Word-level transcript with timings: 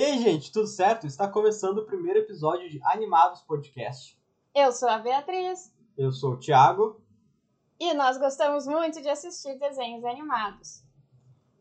Ei, 0.00 0.16
gente, 0.18 0.52
tudo 0.52 0.68
certo? 0.68 1.08
Está 1.08 1.26
começando 1.26 1.78
o 1.78 1.84
primeiro 1.84 2.20
episódio 2.20 2.70
de 2.70 2.80
Animados 2.84 3.42
Podcast. 3.42 4.16
Eu 4.54 4.70
sou 4.70 4.88
a 4.88 4.96
Beatriz. 4.96 5.74
Eu 5.96 6.12
sou 6.12 6.34
o 6.34 6.38
Thiago. 6.38 7.02
E 7.80 7.92
nós 7.94 8.16
gostamos 8.16 8.64
muito 8.68 9.02
de 9.02 9.08
assistir 9.08 9.58
desenhos 9.58 10.04
animados. 10.04 10.84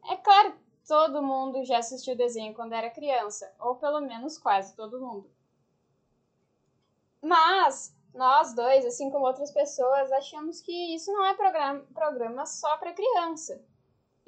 É 0.08 0.16
claro 0.18 0.54
todo 0.88 1.24
mundo 1.24 1.66
já 1.66 1.80
assistiu 1.80 2.16
desenho 2.16 2.54
quando 2.54 2.74
era 2.74 2.92
criança, 2.92 3.52
ou 3.60 3.78
pelo 3.78 4.02
menos 4.02 4.38
quase 4.38 4.76
todo 4.76 5.02
mundo. 5.02 5.28
Mas 7.20 7.92
nós 8.14 8.54
dois, 8.54 8.86
assim 8.86 9.10
como 9.10 9.26
outras 9.26 9.50
pessoas, 9.50 10.12
achamos 10.12 10.62
que 10.62 10.94
isso 10.94 11.12
não 11.12 11.26
é 11.26 11.34
programa, 11.34 11.80
programa 11.92 12.46
só 12.46 12.78
para 12.78 12.94
criança. 12.94 13.60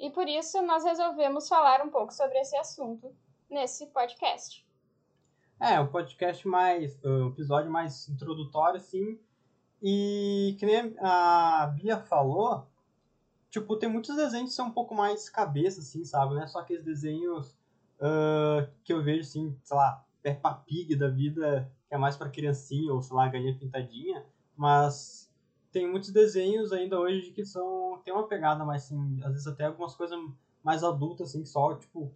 E 0.00 0.10
por 0.10 0.26
isso 0.26 0.60
nós 0.62 0.82
resolvemos 0.82 1.46
falar 1.46 1.80
um 1.80 1.90
pouco 1.90 2.12
sobre 2.12 2.40
esse 2.40 2.56
assunto 2.56 3.14
nesse 3.50 3.86
podcast. 3.86 4.64
É, 5.58 5.78
um 5.80 5.88
podcast 5.88 6.46
mais. 6.46 6.98
um 7.04 7.28
episódio 7.28 7.70
mais 7.70 8.08
introdutório, 8.08 8.76
assim. 8.76 9.18
E 9.82 10.56
que 10.58 10.66
nem 10.66 10.94
a 11.00 11.66
Bia 11.74 11.98
falou, 11.98 12.66
tipo, 13.50 13.76
tem 13.76 13.88
muitos 13.88 14.14
desenhos 14.14 14.50
que 14.50 14.56
são 14.56 14.68
um 14.68 14.72
pouco 14.72 14.94
mais 14.94 15.28
cabeça, 15.28 15.80
assim, 15.80 16.04
sabe? 16.04 16.34
Não 16.34 16.42
é 16.42 16.46
só 16.46 16.60
aqueles 16.60 16.84
desenhos 16.84 17.56
uh, 17.98 18.70
que 18.84 18.92
eu 18.92 19.02
vejo, 19.02 19.22
assim, 19.22 19.56
sei 19.62 19.76
lá, 19.76 20.04
Peppa 20.22 20.54
Pig 20.54 20.96
da 20.96 21.08
vida, 21.08 21.70
que 21.88 21.94
é 21.94 21.98
mais 21.98 22.16
pra 22.16 22.28
criancinha, 22.28 22.92
ou 22.92 23.02
sei 23.02 23.16
lá, 23.16 23.28
galinha 23.28 23.58
pintadinha. 23.58 24.24
Mas 24.56 25.30
tem 25.72 25.90
muitos 25.90 26.10
desenhos 26.10 26.72
ainda 26.72 26.98
hoje 26.98 27.30
que 27.32 27.44
são. 27.44 28.00
tem 28.04 28.12
uma 28.12 28.28
pegada 28.28 28.64
mais, 28.64 28.84
assim, 28.84 29.20
às 29.22 29.32
vezes 29.32 29.46
até 29.46 29.64
algumas 29.64 29.94
coisas 29.94 30.18
mais 30.62 30.84
adultas, 30.84 31.30
assim, 31.30 31.42
que 31.42 31.48
só, 31.48 31.74
tipo, 31.74 32.12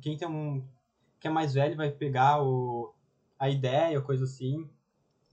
quem 0.00 0.16
tem 0.16 0.28
um. 0.28 0.64
Que 1.22 1.28
é 1.28 1.30
mais 1.30 1.54
velho 1.54 1.76
vai 1.76 1.88
pegar 1.88 2.42
o, 2.42 2.92
a 3.38 3.48
ideia, 3.48 4.02
coisa 4.02 4.24
assim. 4.24 4.68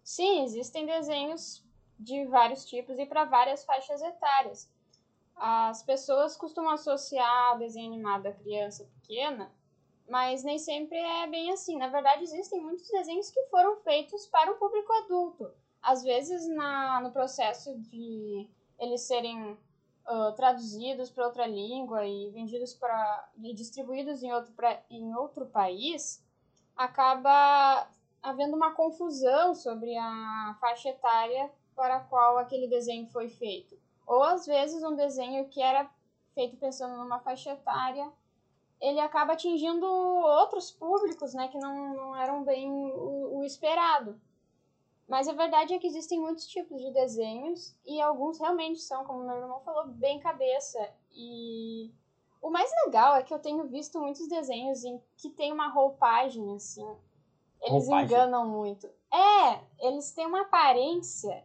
Sim, 0.04 0.44
existem 0.44 0.86
desenhos 0.86 1.66
de 2.00 2.26
vários 2.28 2.64
tipos 2.64 3.00
e 3.00 3.08
para 3.08 3.26
várias 3.26 3.66
faixas 3.66 4.00
etárias. 4.04 4.72
As 5.36 5.82
pessoas 5.82 6.38
costumam 6.38 6.74
associar 6.74 7.58
desenho 7.58 7.92
animado 7.92 8.28
à 8.28 8.32
criança 8.32 8.88
pequena, 9.02 9.52
mas 10.08 10.44
nem 10.44 10.60
sempre 10.60 10.96
é 10.96 11.26
bem 11.26 11.52
assim. 11.52 11.76
Na 11.76 11.88
verdade, 11.88 12.24
existem 12.24 12.62
muitos 12.62 12.88
desenhos 12.92 13.32
que 13.32 13.42
foram 13.48 13.78
feitos 13.78 14.28
para 14.28 14.52
o 14.52 14.58
público 14.58 14.94
adulto. 14.94 15.52
Às 15.82 16.04
vezes, 16.04 16.48
na, 16.50 17.02
no 17.02 17.12
processo 17.12 17.76
de 17.80 18.48
eles 18.78 19.02
serem 19.02 19.58
uh, 20.10 20.34
traduzidos 20.34 21.10
para 21.10 21.26
outra 21.26 21.46
língua 21.46 22.06
e 22.06 22.30
vendidos 22.32 22.74
para 22.74 23.30
e 23.42 23.54
distribuídos 23.54 24.24
em 24.24 24.34
outro, 24.34 24.52
pra, 24.54 24.82
em 24.90 25.16
outro 25.16 25.46
país, 25.46 26.24
acaba 26.76 27.88
havendo 28.22 28.56
uma 28.56 28.72
confusão 28.72 29.54
sobre 29.56 29.96
a 29.96 30.58
faixa 30.60 30.90
etária 30.90 31.50
para 31.76 31.98
a 31.98 32.00
qual 32.02 32.38
aquele 32.38 32.68
desenho 32.68 33.08
foi 33.08 33.30
feito. 33.30 33.78
Ou 34.06 34.24
às 34.24 34.46
vezes 34.46 34.84
um 34.84 34.96
desenho 34.96 35.48
que 35.48 35.62
era 35.62 35.90
feito 36.34 36.58
pensando 36.58 36.98
numa 36.98 37.20
faixa 37.20 37.52
etária, 37.52 38.12
ele 38.82 39.00
acaba 39.00 39.34
atingindo 39.34 39.86
outros 39.86 40.72
públicos, 40.72 41.34
né, 41.34 41.48
que 41.50 41.58
não, 41.58 41.94
não 41.94 42.16
eram 42.16 42.44
bem 42.44 42.70
o, 42.72 43.40
o 43.40 43.44
esperado. 43.44 44.20
Mas 45.10 45.28
a 45.28 45.34
verdade 45.34 45.74
é 45.74 45.80
que 45.80 45.88
existem 45.88 46.20
muitos 46.20 46.46
tipos 46.46 46.80
de 46.80 46.92
desenhos 46.94 47.76
e 47.84 48.00
alguns 48.00 48.38
realmente 48.38 48.80
são, 48.80 49.04
como 49.04 49.26
meu 49.26 49.38
irmão 49.38 49.60
falou, 49.62 49.88
bem 49.88 50.20
cabeça. 50.20 50.78
E 51.12 51.92
o 52.40 52.52
mais 52.52 52.72
legal 52.86 53.16
é 53.16 53.24
que 53.24 53.34
eu 53.34 53.40
tenho 53.40 53.66
visto 53.68 54.00
muitos 54.00 54.28
desenhos 54.30 54.84
em 54.84 55.02
que 55.18 55.32
tem 55.32 55.52
uma 55.52 55.68
roupagem 55.68 56.56
assim. 56.56 56.88
Eles 57.60 57.88
roupagem. 57.88 58.06
enganam 58.06 58.48
muito. 58.48 58.88
É, 59.12 59.64
eles 59.80 60.12
têm 60.12 60.28
uma 60.28 60.42
aparência 60.42 61.44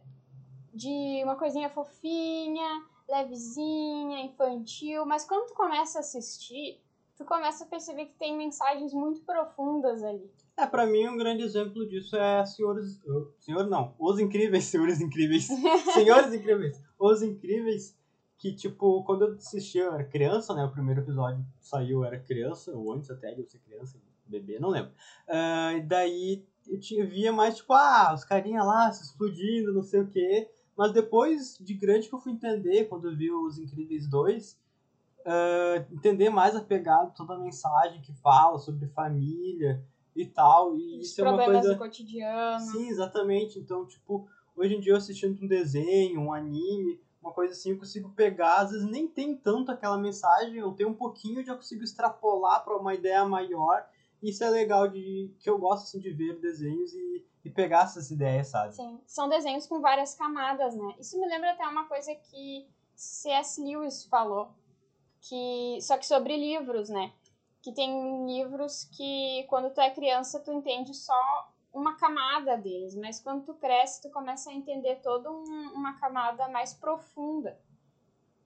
de 0.71 1.21
uma 1.23 1.35
coisinha 1.35 1.67
fofinha, 1.67 2.85
levezinha, 3.09 4.19
infantil, 4.19 5.07
mas 5.07 5.25
quando 5.25 5.47
tu 5.47 5.55
começa 5.55 5.97
a 5.97 6.01
assistir, 6.01 6.79
tu 7.17 7.25
começa 7.25 7.63
a 7.63 7.67
perceber 7.67 8.05
que 8.05 8.15
tem 8.15 8.37
mensagens 8.37 8.93
muito 8.93 9.21
profundas 9.21 10.03
ali. 10.03 10.31
É, 10.57 10.65
para 10.65 10.85
mim 10.85 11.07
um 11.07 11.17
grande 11.17 11.43
exemplo 11.43 11.87
disso 11.87 12.15
é 12.15 12.45
Senhores, 12.45 13.01
Senhor 13.39 13.67
não, 13.67 13.93
Os 13.99 14.19
Incríveis, 14.19 14.63
Senhores 14.71 15.01
Incríveis, 15.01 15.47
Senhores 15.93 16.33
Incríveis, 16.33 16.81
Os 16.97 17.21
Incríveis, 17.21 17.97
que 18.37 18.53
tipo, 18.53 19.03
quando 19.03 19.25
eu 19.25 19.33
assisti 19.33 19.79
eu 19.79 19.93
era 19.93 20.03
criança, 20.05 20.53
né, 20.53 20.63
o 20.63 20.71
primeiro 20.71 21.01
episódio 21.01 21.45
saiu 21.59 21.99
eu 21.99 22.05
era 22.05 22.19
criança, 22.19 22.71
ou 22.71 22.93
antes 22.93 23.11
até 23.11 23.33
de 23.33 23.41
eu 23.41 23.45
ser 23.45 23.59
criança, 23.59 23.99
bebê, 24.25 24.57
não 24.57 24.69
lembro. 24.69 24.91
Uh, 25.27 25.77
e 25.77 25.81
daí 25.81 26.45
eu 26.67 26.79
tinha, 26.79 27.05
via 27.05 27.31
mais 27.31 27.57
tipo, 27.57 27.73
ah, 27.73 28.13
os 28.13 28.23
carinha 28.23 28.63
lá 28.63 28.91
se 28.91 29.03
explodindo, 29.03 29.73
não 29.73 29.83
sei 29.83 30.01
o 30.01 30.07
quê. 30.07 30.49
Mas 30.75 30.91
depois 30.91 31.57
de 31.59 31.73
grande 31.73 32.09
que 32.09 32.15
eu 32.15 32.19
fui 32.19 32.31
entender, 32.33 32.85
quando 32.85 33.09
eu 33.09 33.15
vi 33.15 33.31
Os 33.31 33.57
Incríveis 33.57 34.07
2, 34.07 34.53
uh, 34.53 34.57
ah, 35.25 35.85
entender 35.91 36.29
mais 36.29 36.55
a 36.55 36.61
pegada, 36.61 37.11
toda 37.11 37.35
a 37.35 37.39
mensagem 37.39 38.01
que 38.01 38.13
fala 38.13 38.57
sobre 38.57 38.87
família 38.87 39.83
e 40.15 40.25
tal. 40.25 40.75
E 40.75 40.99
Os 40.99 41.09
isso 41.09 41.21
é 41.21 41.29
uma 41.29 41.43
coisa. 41.43 41.73
do 41.73 41.77
cotidiano. 41.77 42.59
Sim, 42.59 42.87
exatamente. 42.87 43.59
Então, 43.59 43.85
tipo, 43.85 44.27
hoje 44.55 44.75
em 44.75 44.79
dia 44.79 44.93
eu 44.93 44.97
assistindo 44.97 45.41
um 45.43 45.47
desenho, 45.47 46.21
um 46.21 46.33
anime, 46.33 46.99
uma 47.21 47.31
coisa 47.31 47.53
assim, 47.53 47.71
eu 47.71 47.77
consigo 47.77 48.09
pegar, 48.11 48.57
às 48.57 48.71
vezes 48.71 48.89
nem 48.89 49.07
tem 49.07 49.35
tanto 49.35 49.71
aquela 49.71 49.97
mensagem, 49.97 50.55
eu 50.57 50.71
tenho 50.73 50.89
um 50.89 50.95
pouquinho, 50.95 51.43
já 51.43 51.55
consigo 51.55 51.83
extrapolar 51.83 52.63
para 52.63 52.77
uma 52.77 52.93
ideia 52.93 53.25
maior. 53.25 53.85
Isso 54.21 54.43
é 54.43 54.49
legal 54.49 54.87
de 54.87 55.31
que 55.39 55.49
eu 55.49 55.57
gosto 55.57 55.83
assim, 55.83 55.99
de 55.99 56.11
ver 56.11 56.39
desenhos 56.39 56.93
e 56.93 57.25
e 57.45 57.49
pegar 57.51 57.83
essas 57.83 58.09
ideias, 58.09 58.47
sabe? 58.47 58.75
Sim, 58.75 58.99
são 59.05 59.29
desenhos 59.29 59.67
com 59.67 59.79
várias 59.79 60.15
camadas, 60.15 60.75
né? 60.75 60.95
Isso 60.99 61.19
me 61.19 61.27
lembra 61.27 61.51
até 61.51 61.63
uma 61.67 61.85
coisa 61.85 62.13
que 62.15 62.67
C.S. 62.95 63.61
Lewis 63.61 64.03
falou, 64.05 64.49
que 65.21 65.77
só 65.79 65.95
que 65.95 66.07
sobre 66.07 66.35
livros, 66.35 66.89
né? 66.89 67.13
Que 67.65 67.71
tem 67.73 68.27
livros 68.27 68.83
que 68.95 69.43
quando 69.49 69.73
tu 69.73 69.81
é 69.81 69.89
criança 69.89 70.39
tu 70.39 70.53
entende 70.53 70.93
só 70.93 71.51
uma 71.73 71.95
camada 71.95 72.55
deles, 72.55 72.95
mas 72.95 73.19
quando 73.19 73.43
tu 73.43 73.55
cresce 73.55 74.03
tu 74.03 74.11
começa 74.11 74.51
a 74.51 74.53
entender 74.53 74.97
toda 74.97 75.31
um, 75.31 75.71
uma 75.73 75.99
camada 75.99 76.47
mais 76.47 76.75
profunda. 76.75 77.59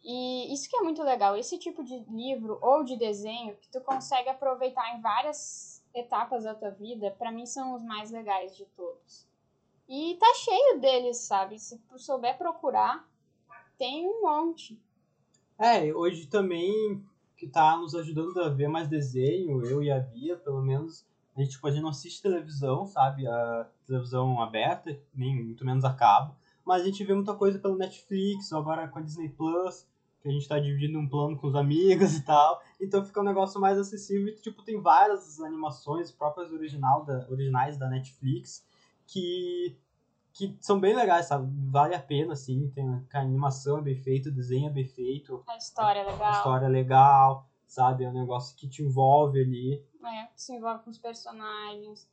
E 0.02 0.54
isso 0.54 0.70
que 0.70 0.78
é 0.78 0.82
muito 0.84 1.04
legal, 1.04 1.36
esse 1.36 1.58
tipo 1.58 1.84
de 1.84 2.00
livro 2.06 2.58
ou 2.62 2.86
de 2.86 2.96
desenho 2.96 3.58
que 3.58 3.68
tu 3.68 3.82
consegue 3.82 4.30
aproveitar 4.30 4.96
em 4.96 5.02
várias 5.02 5.84
etapas 5.94 6.46
da 6.46 6.56
tua 6.56 6.72
vida, 6.72 7.12
para 7.12 7.30
mim 7.30 7.46
são 7.46 7.76
os 7.76 7.84
mais 7.84 8.12
legais 8.12 8.56
de 8.56 8.66
todos. 8.68 9.28
E 9.86 10.16
tá 10.16 10.34
cheio 10.36 10.80
deles, 10.80 11.18
sabe? 11.18 11.60
Se 11.60 11.78
tu 11.80 12.00
souber 12.00 12.38
procurar, 12.38 13.06
tem 13.78 14.08
um 14.08 14.22
monte. 14.22 14.82
É, 15.58 15.94
hoje 15.94 16.26
também 16.28 17.04
que 17.40 17.48
tá 17.48 17.78
nos 17.78 17.96
ajudando 17.96 18.38
a 18.42 18.50
ver 18.50 18.68
mais 18.68 18.90
desenho, 18.90 19.64
eu 19.66 19.82
e 19.82 19.90
a 19.90 19.98
Bia, 19.98 20.36
pelo 20.36 20.62
menos, 20.62 21.06
a 21.36 21.40
gente, 21.40 21.52
tipo, 21.52 21.66
a 21.66 21.72
gente 21.72 21.82
não 21.82 21.90
assiste 21.90 22.22
televisão, 22.22 22.86
sabe? 22.86 23.26
A 23.26 23.66
televisão 23.88 24.42
aberta, 24.42 25.00
nem 25.16 25.42
muito 25.42 25.66
menos 25.66 25.86
a 25.86 25.94
cabo, 25.94 26.36
mas 26.66 26.82
a 26.82 26.86
gente 26.86 27.02
vê 27.06 27.14
muita 27.14 27.34
coisa 27.34 27.58
pelo 27.58 27.78
Netflix, 27.78 28.52
agora 28.52 28.90
com 28.90 29.00
a 29.00 29.02
Disney 29.02 29.30
Plus, 29.30 29.88
que 30.22 30.28
a 30.28 30.32
gente 30.32 30.50
tá 30.50 30.60
dividindo 30.60 31.00
um 31.00 31.08
plano 31.08 31.38
com 31.38 31.48
os 31.48 31.56
amigos 31.56 32.14
e 32.20 32.26
tal. 32.26 32.62
Então 32.80 33.06
fica 33.06 33.22
um 33.22 33.24
negócio 33.24 33.60
mais 33.60 33.78
acessível 33.78 34.28
e, 34.28 34.36
tipo, 34.36 34.62
tem 34.62 34.82
várias 34.82 35.40
animações 35.40 36.12
próprias 36.12 36.52
original 36.52 37.06
da, 37.06 37.26
originais 37.30 37.78
da 37.78 37.88
Netflix 37.88 38.66
que, 39.08 39.78
que 40.34 40.58
são 40.62 40.80
bem 40.80 40.96
legais, 40.96 41.28
sabe? 41.28 41.52
Vale 41.70 41.96
a 41.96 42.02
pena, 42.02 42.34
assim. 42.34 42.70
Tem, 42.70 42.86
a 43.14 43.20
animação 43.20 43.80
é 43.80 43.82
bem 43.82 43.96
feita, 43.96 44.30
o 44.30 44.34
desenho 44.34 44.68
é 44.68 44.74
bem 44.74 44.88
feito. 44.88 45.44
A 45.48 45.58
história 45.58 46.00
é 46.00 46.04
legal. 46.04 46.28
A 46.28 46.38
história 46.38 46.66
é 46.66 46.70
legal, 46.70 47.50
sabe? 47.66 48.04
É 48.04 48.10
um 48.10 48.14
negócio 48.14 48.56
que 48.56 48.68
te 48.68 48.84
envolve 48.84 49.42
ali. 49.42 49.84
É, 50.06 50.30
se 50.36 50.54
envolve 50.54 50.84
com 50.84 50.90
os 50.90 50.98
personagens. 50.98 52.08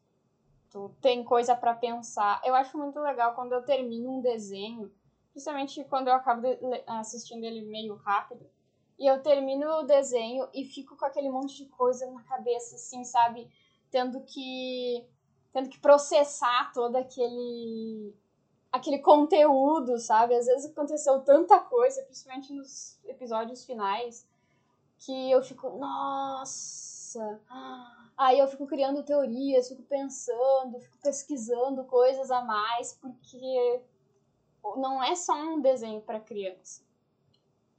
Tu 0.70 0.90
tem 1.00 1.22
coisa 1.22 1.54
para 1.54 1.74
pensar. 1.74 2.40
Eu 2.44 2.54
acho 2.54 2.76
muito 2.76 2.98
legal 3.00 3.34
quando 3.34 3.52
eu 3.52 3.62
termino 3.62 4.18
um 4.18 4.20
desenho 4.20 4.90
Principalmente 5.36 5.84
quando 5.84 6.08
eu 6.08 6.14
acabo 6.14 6.46
assistindo 6.86 7.44
ele 7.44 7.60
meio 7.60 7.94
rápido. 7.96 8.48
E 8.98 9.06
eu 9.06 9.22
termino 9.22 9.68
o 9.80 9.82
desenho 9.82 10.48
e 10.54 10.64
fico 10.64 10.96
com 10.96 11.04
aquele 11.04 11.28
monte 11.28 11.58
de 11.58 11.66
coisa 11.66 12.10
na 12.10 12.22
cabeça, 12.22 12.76
assim, 12.76 13.04
sabe? 13.04 13.46
Tendo 13.90 14.22
que. 14.22 15.06
Tendo 15.56 15.70
que 15.70 15.78
processar 15.80 16.70
todo 16.74 16.96
aquele. 16.96 18.14
aquele 18.70 18.98
conteúdo, 18.98 19.98
sabe? 19.98 20.34
Às 20.34 20.44
vezes 20.44 20.70
aconteceu 20.70 21.22
tanta 21.22 21.58
coisa, 21.58 22.02
principalmente 22.02 22.52
nos 22.52 23.02
episódios 23.06 23.64
finais, 23.64 24.28
que 24.98 25.30
eu 25.30 25.42
fico, 25.42 25.70
nossa! 25.78 27.40
Aí 28.18 28.38
eu 28.38 28.46
fico 28.48 28.66
criando 28.66 29.02
teorias, 29.02 29.70
fico 29.70 29.82
pensando, 29.84 30.78
fico 30.78 30.98
pesquisando 31.02 31.84
coisas 31.84 32.30
a 32.30 32.44
mais, 32.44 32.92
porque 32.92 33.80
não 34.76 35.02
é 35.02 35.14
só 35.16 35.32
um 35.32 35.62
desenho 35.62 36.02
para 36.02 36.20
criança. 36.20 36.82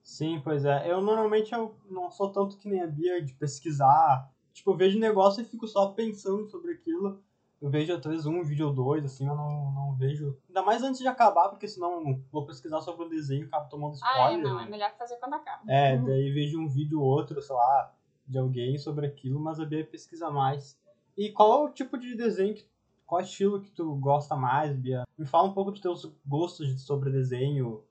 Sim, 0.01 0.41
pois 0.43 0.65
é. 0.65 0.91
Eu 0.91 0.99
normalmente 0.99 1.53
eu 1.53 1.75
não 1.91 2.09
sou 2.09 2.31
tanto 2.31 2.57
que 2.57 2.67
nem 2.67 2.81
a 2.81 2.87
Bia 2.87 3.21
de 3.21 3.35
pesquisar, 3.35 4.33
tipo, 4.51 4.71
eu 4.71 4.75
vejo 4.75 4.97
negócio 4.97 5.43
e 5.43 5.45
fico 5.45 5.67
só 5.67 5.91
pensando 5.91 6.47
sobre 6.47 6.71
aquilo. 6.71 7.23
Eu 7.61 7.69
vejo 7.69 7.93
às 7.93 8.05
vezes 8.05 8.25
um 8.25 8.43
vídeo 8.43 8.67
ou 8.67 8.73
dois, 8.73 9.03
assim, 9.03 9.27
eu 9.27 9.35
não, 9.35 9.71
não 9.71 9.95
vejo. 9.95 10.37
Ainda 10.47 10.61
mais 10.61 10.83
antes 10.83 10.99
de 10.99 11.07
acabar, 11.07 11.49
porque 11.49 11.67
senão 11.67 12.21
vou 12.31 12.45
pesquisar 12.45 12.81
sobre 12.81 13.05
o 13.05 13.09
desenho 13.09 13.43
e 13.43 13.47
acabo 13.47 13.67
tomando 13.69 13.95
spoiler. 13.95 14.21
Ah, 14.21 14.33
é, 14.33 14.37
não, 14.37 14.57
né? 14.57 14.63
é 14.65 14.69
melhor 14.69 14.93
fazer 14.97 15.15
quando 15.17 15.33
acaba. 15.33 15.61
É, 15.71 15.95
Uhum. 15.95 16.05
daí 16.05 16.31
vejo 16.31 16.59
um 16.59 16.67
vídeo 16.67 17.01
ou 17.01 17.07
outro, 17.07 17.41
sei 17.41 17.55
lá, 17.55 17.93
de 18.27 18.37
alguém 18.37 18.77
sobre 18.77 19.07
aquilo, 19.07 19.39
mas 19.39 19.59
a 19.59 19.65
Bia 19.65 19.83
pesquisa 19.85 20.29
mais. 20.29 20.77
E 21.17 21.31
qual 21.31 21.51
é 21.51 21.69
o 21.69 21.73
tipo 21.73 21.97
de 21.97 22.15
desenho, 22.15 22.53
que, 22.53 22.67
qual 23.07 23.21
estilo 23.21 23.61
que 23.61 23.71
tu 23.71 23.95
gosta 23.95 24.35
mais, 24.35 24.75
Bia? 24.75 25.03
Me 25.17 25.25
fala 25.25 25.47
um 25.47 25.53
pouco 25.53 25.71
dos 25.71 25.79
teus 25.81 26.13
gostos 26.25 26.81
sobre 26.83 27.09
desenho. 27.09 27.83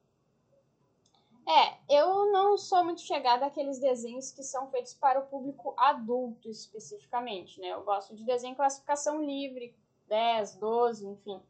É, 1.48 1.76
eu 1.88 2.32
não 2.32 2.58
sou 2.58 2.82
muito 2.82 3.00
chegada 3.02 3.46
àqueles 3.46 3.78
desenhos 3.78 4.32
que 4.32 4.42
são 4.42 4.68
feitos 4.68 4.94
para 4.94 5.20
o 5.20 5.26
público 5.26 5.74
adulto 5.78 6.50
especificamente, 6.50 7.60
né? 7.60 7.68
Eu 7.68 7.84
gosto 7.84 8.16
de 8.16 8.24
desenho 8.24 8.52
em 8.52 8.56
classificação 8.56 9.22
livre, 9.22 9.72
10, 10.08 10.56
12, 10.56 11.06
enfim, 11.06 11.40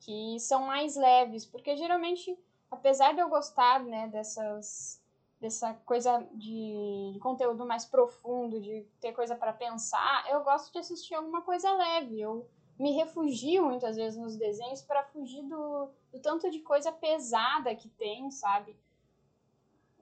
que 0.00 0.40
são 0.40 0.62
mais 0.62 0.96
leves, 0.96 1.46
porque 1.46 1.76
geralmente, 1.76 2.36
apesar 2.68 3.14
de 3.14 3.20
eu 3.20 3.28
gostar, 3.28 3.84
né, 3.84 4.08
dessas 4.08 5.00
dessa 5.40 5.74
coisa 5.84 6.24
de, 6.34 7.18
conteúdo 7.20 7.66
mais 7.66 7.84
profundo, 7.84 8.60
de 8.60 8.86
ter 9.00 9.12
coisa 9.12 9.34
para 9.34 9.52
pensar, 9.52 10.24
eu 10.30 10.44
gosto 10.44 10.72
de 10.72 10.78
assistir 10.78 11.16
alguma 11.16 11.42
coisa 11.42 11.72
leve. 11.72 12.20
Eu 12.20 12.48
me 12.78 12.92
refugio 12.92 13.64
muitas 13.64 13.96
vezes 13.96 14.16
nos 14.16 14.36
desenhos 14.36 14.82
para 14.82 15.02
fugir 15.06 15.42
do, 15.42 15.90
do 16.12 16.20
tanto 16.20 16.48
de 16.48 16.60
coisa 16.60 16.92
pesada 16.92 17.74
que 17.74 17.88
tem, 17.88 18.30
sabe? 18.30 18.76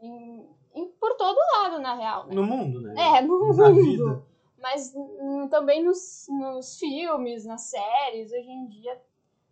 Em, 0.00 0.46
em- 0.74 0.88
por 0.98 1.14
todo 1.16 1.36
lado, 1.58 1.78
na 1.78 1.94
real. 1.94 2.26
Né? 2.26 2.34
No 2.34 2.42
mundo, 2.44 2.80
né? 2.80 3.18
É, 3.18 3.20
no 3.22 3.54
Na 3.54 3.68
mundo. 3.70 3.82
vida. 3.82 4.22
Mas 4.58 4.92
hum, 4.94 5.48
também 5.48 5.82
nos, 5.82 6.26
nos 6.28 6.78
filmes, 6.78 7.44
nas 7.44 7.62
séries, 7.62 8.30
hoje 8.30 8.50
em 8.50 8.66
dia. 8.66 9.00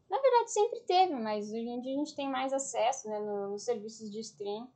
Na 0.08 0.18
verdade, 0.18 0.50
sempre 0.50 0.80
teve, 0.80 1.14
mas 1.14 1.48
hoje 1.48 1.68
em 1.68 1.80
dia 1.80 1.94
a 1.94 1.98
gente 1.98 2.14
tem 2.14 2.28
mais 2.28 2.52
acesso, 2.52 3.08
né, 3.08 3.18
no- 3.20 3.50
nos 3.50 3.62
serviços 3.64 4.10
de 4.10 4.20
stream 4.20 4.68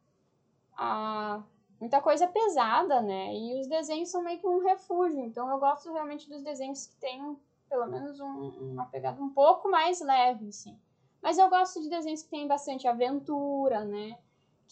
a 0.76 1.42
muita 1.80 2.00
coisa 2.00 2.26
pesada, 2.26 3.00
né? 3.02 3.34
E 3.34 3.60
os 3.60 3.66
desenhos 3.66 4.10
são 4.10 4.22
meio 4.22 4.38
que 4.38 4.46
um 4.46 4.60
refúgio. 4.60 5.18
Então 5.20 5.50
eu 5.50 5.58
gosto 5.58 5.92
realmente 5.92 6.28
dos 6.28 6.42
desenhos 6.42 6.86
que 6.86 6.96
têm 6.96 7.36
pelo 7.68 7.86
menos 7.86 8.20
um- 8.20 8.72
uma 8.72 8.86
pegada 8.86 9.20
um 9.22 9.30
pouco 9.30 9.70
mais 9.70 10.00
leve, 10.00 10.48
assim. 10.48 10.78
Mas 11.22 11.38
eu 11.38 11.48
gosto 11.48 11.80
de 11.80 11.88
desenhos 11.88 12.22
que 12.22 12.28
têm 12.30 12.46
bastante 12.46 12.86
aventura, 12.86 13.84
né? 13.84 14.18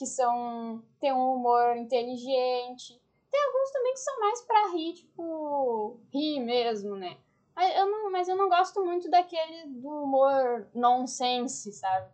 Que 0.01 0.07
são. 0.07 0.83
tem 0.99 1.13
um 1.13 1.35
humor 1.35 1.77
inteligente. 1.77 2.99
Tem 3.31 3.45
alguns 3.45 3.71
também 3.71 3.93
que 3.93 4.01
são 4.01 4.19
mais 4.19 4.41
pra 4.41 4.71
rir, 4.73 4.95
tipo. 4.95 6.01
rir 6.11 6.41
mesmo, 6.41 6.97
né? 6.97 7.19
Mas 7.55 7.77
eu 7.77 7.87
não, 7.87 8.11
mas 8.11 8.27
eu 8.27 8.35
não 8.35 8.49
gosto 8.49 8.83
muito 8.83 9.11
daquele 9.11 9.67
do 9.67 9.91
humor 9.91 10.67
nonsense, 10.75 11.71
sabe? 11.75 12.11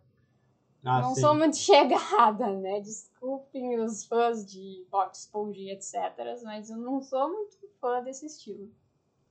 Ah, 0.83 0.99
não 0.99 1.15
sim. 1.15 1.21
sou 1.21 1.33
muito 1.33 1.55
chegada, 1.63 2.51
né? 2.57 2.81
Desculpem 2.81 3.79
os 3.79 4.03
fãs 4.03 4.45
de 4.45 4.85
Bob 4.91 5.09
Esponja 5.13 5.71
etc. 5.71 6.43
Mas 6.43 6.69
eu 6.69 6.75
não 6.75 6.99
sou 7.01 7.29
muito 7.29 7.57
fã 7.79 8.03
desse 8.03 8.25
estilo. 8.25 8.69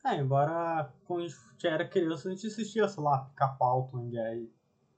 É, 0.02 0.17
embora 0.17 0.91
quando 1.05 1.25
a 1.25 1.29
gente 1.29 1.67
era 1.67 1.87
criança 1.87 2.26
a 2.26 2.32
gente 2.32 2.47
assistia, 2.47 2.88
sei 2.88 3.02
lá, 3.02 3.31
e 3.38 4.11
Jerry, 4.11 4.50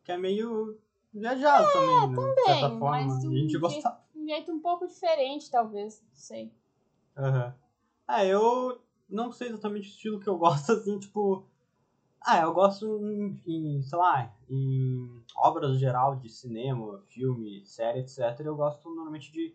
que 0.04 0.12
é 0.12 0.16
meio 0.16 0.78
viajado 1.18 1.66
também, 1.72 2.08
né? 2.08 2.34
De 2.34 2.44
certa 2.44 2.70
forma. 2.78 2.90
mas 2.90 3.24
um 3.24 3.28
a 3.28 3.34
gente 3.34 3.50
jeito, 3.50 3.60
gostava. 3.60 4.00
um 4.14 4.26
jeito 4.26 4.52
um 4.52 4.60
pouco 4.60 4.86
diferente, 4.86 5.50
talvez. 5.50 6.00
Não 6.02 6.14
sei. 6.14 6.52
Aham. 7.16 7.54
É, 8.08 8.26
eu 8.26 8.80
não 9.08 9.32
sei 9.32 9.48
exatamente 9.48 9.88
o 9.88 9.90
estilo 9.92 10.20
que 10.20 10.28
eu 10.28 10.36
gosto, 10.38 10.72
assim, 10.72 10.98
tipo. 10.98 11.44
Ah, 12.20 12.40
eu 12.40 12.52
gosto 12.52 12.84
em, 13.00 13.40
em, 13.46 13.82
sei 13.82 13.98
lá, 13.98 14.34
em 14.50 15.22
obras 15.36 15.78
geral 15.78 16.16
de 16.16 16.28
cinema, 16.28 17.00
filme, 17.08 17.64
série, 17.64 18.00
etc. 18.00 18.18
Eu 18.40 18.56
gosto 18.56 18.88
normalmente 18.88 19.30
de, 19.30 19.54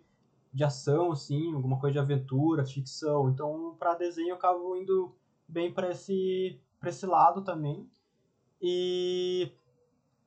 de 0.52 0.64
ação, 0.64 1.12
assim, 1.12 1.54
alguma 1.54 1.80
coisa 1.80 1.94
de 1.94 2.00
aventura, 2.00 2.66
ficção. 2.66 3.30
Então, 3.30 3.76
pra 3.78 3.96
desenho 3.96 4.30
eu 4.30 4.36
acabo 4.36 4.76
indo 4.78 5.14
bem 5.48 5.74
pra 5.74 5.92
esse, 5.92 6.60
pra 6.80 6.90
esse 6.90 7.06
lado 7.06 7.44
também. 7.44 7.88
E 8.62 9.52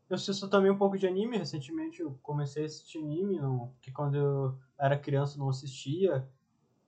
eu 0.08 0.14
assisto 0.16 0.48
também 0.48 0.70
um 0.70 0.78
pouco 0.78 0.96
de 0.98 1.06
anime. 1.06 1.38
Recentemente 1.38 2.00
eu 2.00 2.18
comecei 2.22 2.62
a 2.62 2.66
assistir 2.66 2.98
anime, 2.98 3.38
não, 3.38 3.72
que 3.80 3.90
quando 3.90 4.16
eu 4.16 4.54
era 4.78 4.98
criança 4.98 5.38
não 5.38 5.48
assistia. 5.48 6.26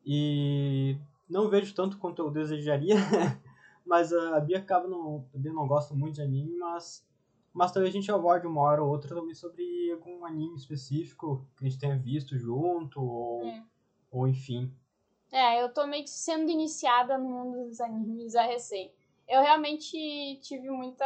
E 0.05 0.97
não 1.29 1.49
vejo 1.49 1.75
tanto 1.75 1.99
quanto 1.99 2.23
eu 2.23 2.31
desejaria, 2.31 2.94
mas 3.85 4.12
a 4.12 4.41
Bia 4.41 4.59
acaba 4.59 4.88
não, 4.88 5.26
a 5.35 5.38
Bia 5.38 5.53
não 5.53 5.67
gosta 5.67 5.94
muito 5.94 6.15
de 6.17 6.23
anime, 6.23 6.56
mas 6.56 7.06
mas 7.53 7.73
talvez 7.73 7.93
a 7.93 7.99
gente 7.99 8.12
aborde 8.12 8.47
uma 8.47 8.61
hora 8.61 8.82
ou 8.82 8.88
outra 8.88 9.15
também 9.15 9.35
sobre 9.35 9.91
algum 9.91 10.25
anime 10.25 10.55
específico 10.56 11.44
que 11.56 11.67
a 11.67 11.69
gente 11.69 11.81
tenha 11.81 11.99
visto 11.99 12.38
junto 12.38 13.03
ou, 13.03 13.43
É. 13.43 13.65
ou 14.12 14.29
enfim. 14.29 14.73
É, 15.32 15.62
eu 15.62 15.73
tô 15.73 15.87
meio 15.87 16.05
que 16.05 16.11
sendo 16.11 16.50
iniciada 16.50 17.19
no 17.19 17.29
mundo 17.29 17.67
dos 17.67 17.81
animes 17.81 18.37
a 18.37 18.43
recém. 18.43 18.93
Eu 19.28 19.42
realmente 19.42 20.40
tive 20.42 20.70
muita 20.70 21.04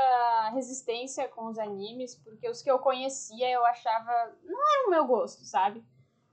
resistência 0.50 1.28
com 1.28 1.46
os 1.46 1.58
animes, 1.58 2.14
porque 2.14 2.48
os 2.48 2.62
que 2.62 2.70
eu 2.70 2.78
conhecia 2.78 3.50
eu 3.50 3.66
achava. 3.66 4.32
não 4.44 4.74
era 4.74 4.86
o 4.86 4.90
meu 4.90 5.06
gosto, 5.06 5.44
sabe? 5.44 5.84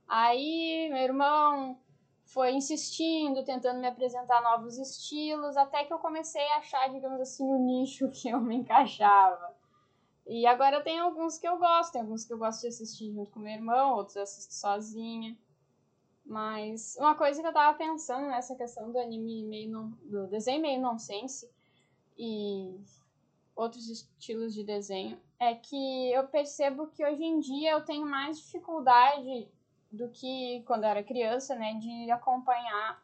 Aí 0.06 0.88
meu 0.88 1.02
irmão 1.02 1.76
foi 2.24 2.52
insistindo, 2.52 3.44
tentando 3.44 3.80
me 3.80 3.88
apresentar 3.88 4.40
novos 4.40 4.78
estilos, 4.78 5.56
até 5.56 5.84
que 5.84 5.92
eu 5.92 5.98
comecei 5.98 6.46
a 6.52 6.58
achar, 6.58 6.88
digamos 6.90 7.20
assim, 7.20 7.44
o 7.44 7.58
nicho 7.58 8.08
que 8.14 8.28
eu 8.28 8.40
me 8.40 8.54
encaixava. 8.54 9.52
E 10.28 10.46
agora 10.46 10.80
tem 10.80 11.00
alguns 11.00 11.38
que 11.38 11.48
eu 11.48 11.58
gosto, 11.58 11.92
tem 11.92 12.02
alguns 12.02 12.24
que 12.24 12.32
eu 12.32 12.38
gosto 12.38 12.60
de 12.60 12.68
assistir 12.68 13.12
junto 13.12 13.32
com 13.32 13.40
meu 13.40 13.52
irmão, 13.52 13.96
outros 13.96 14.14
eu 14.14 14.22
assisto 14.22 14.54
sozinha. 14.54 15.36
Mas 16.24 16.96
uma 17.00 17.16
coisa 17.16 17.42
que 17.42 17.48
eu 17.48 17.52
tava 17.52 17.76
pensando 17.76 18.28
nessa 18.28 18.54
questão 18.54 18.92
do 18.92 18.98
anime 18.98 19.44
meio 19.44 19.70
non, 19.72 19.90
do 20.04 20.28
desenho 20.28 20.62
meio 20.62 20.80
nonsense 20.80 21.50
e 22.22 22.78
outros 23.56 23.88
estilos 23.88 24.52
de 24.52 24.62
desenho 24.62 25.18
é 25.38 25.54
que 25.54 26.12
eu 26.12 26.28
percebo 26.28 26.88
que 26.88 27.02
hoje 27.02 27.24
em 27.24 27.40
dia 27.40 27.70
eu 27.72 27.82
tenho 27.82 28.06
mais 28.06 28.38
dificuldade 28.38 29.48
do 29.90 30.08
que 30.10 30.62
quando 30.66 30.84
eu 30.84 30.90
era 30.90 31.02
criança, 31.02 31.54
né, 31.54 31.74
de 31.74 32.10
acompanhar 32.10 33.02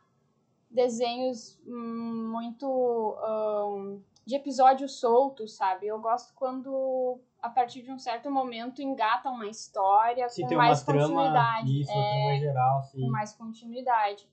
desenhos 0.70 1.58
hum, 1.66 2.30
muito 2.30 2.66
hum, 2.68 4.02
de 4.26 4.36
episódios 4.36 5.00
soltos, 5.00 5.54
sabe? 5.56 5.86
Eu 5.86 5.98
gosto 5.98 6.34
quando 6.34 7.18
a 7.40 7.48
partir 7.48 7.80
de 7.82 7.90
um 7.90 7.98
certo 7.98 8.30
momento 8.30 8.82
engatam 8.82 9.32
uma 9.34 9.46
história 9.46 10.28
Se 10.28 10.42
com 10.42 10.48
tem 10.48 10.58
mais 10.58 10.80
uma 10.80 10.86
trama, 10.86 11.08
continuidade. 11.08 11.80
isso, 11.80 11.90
É, 11.90 11.94
trama 11.94 12.38
geral, 12.40 12.78
assim. 12.80 13.00
com 13.00 13.10
mais 13.10 13.32
continuidade. 13.32 14.28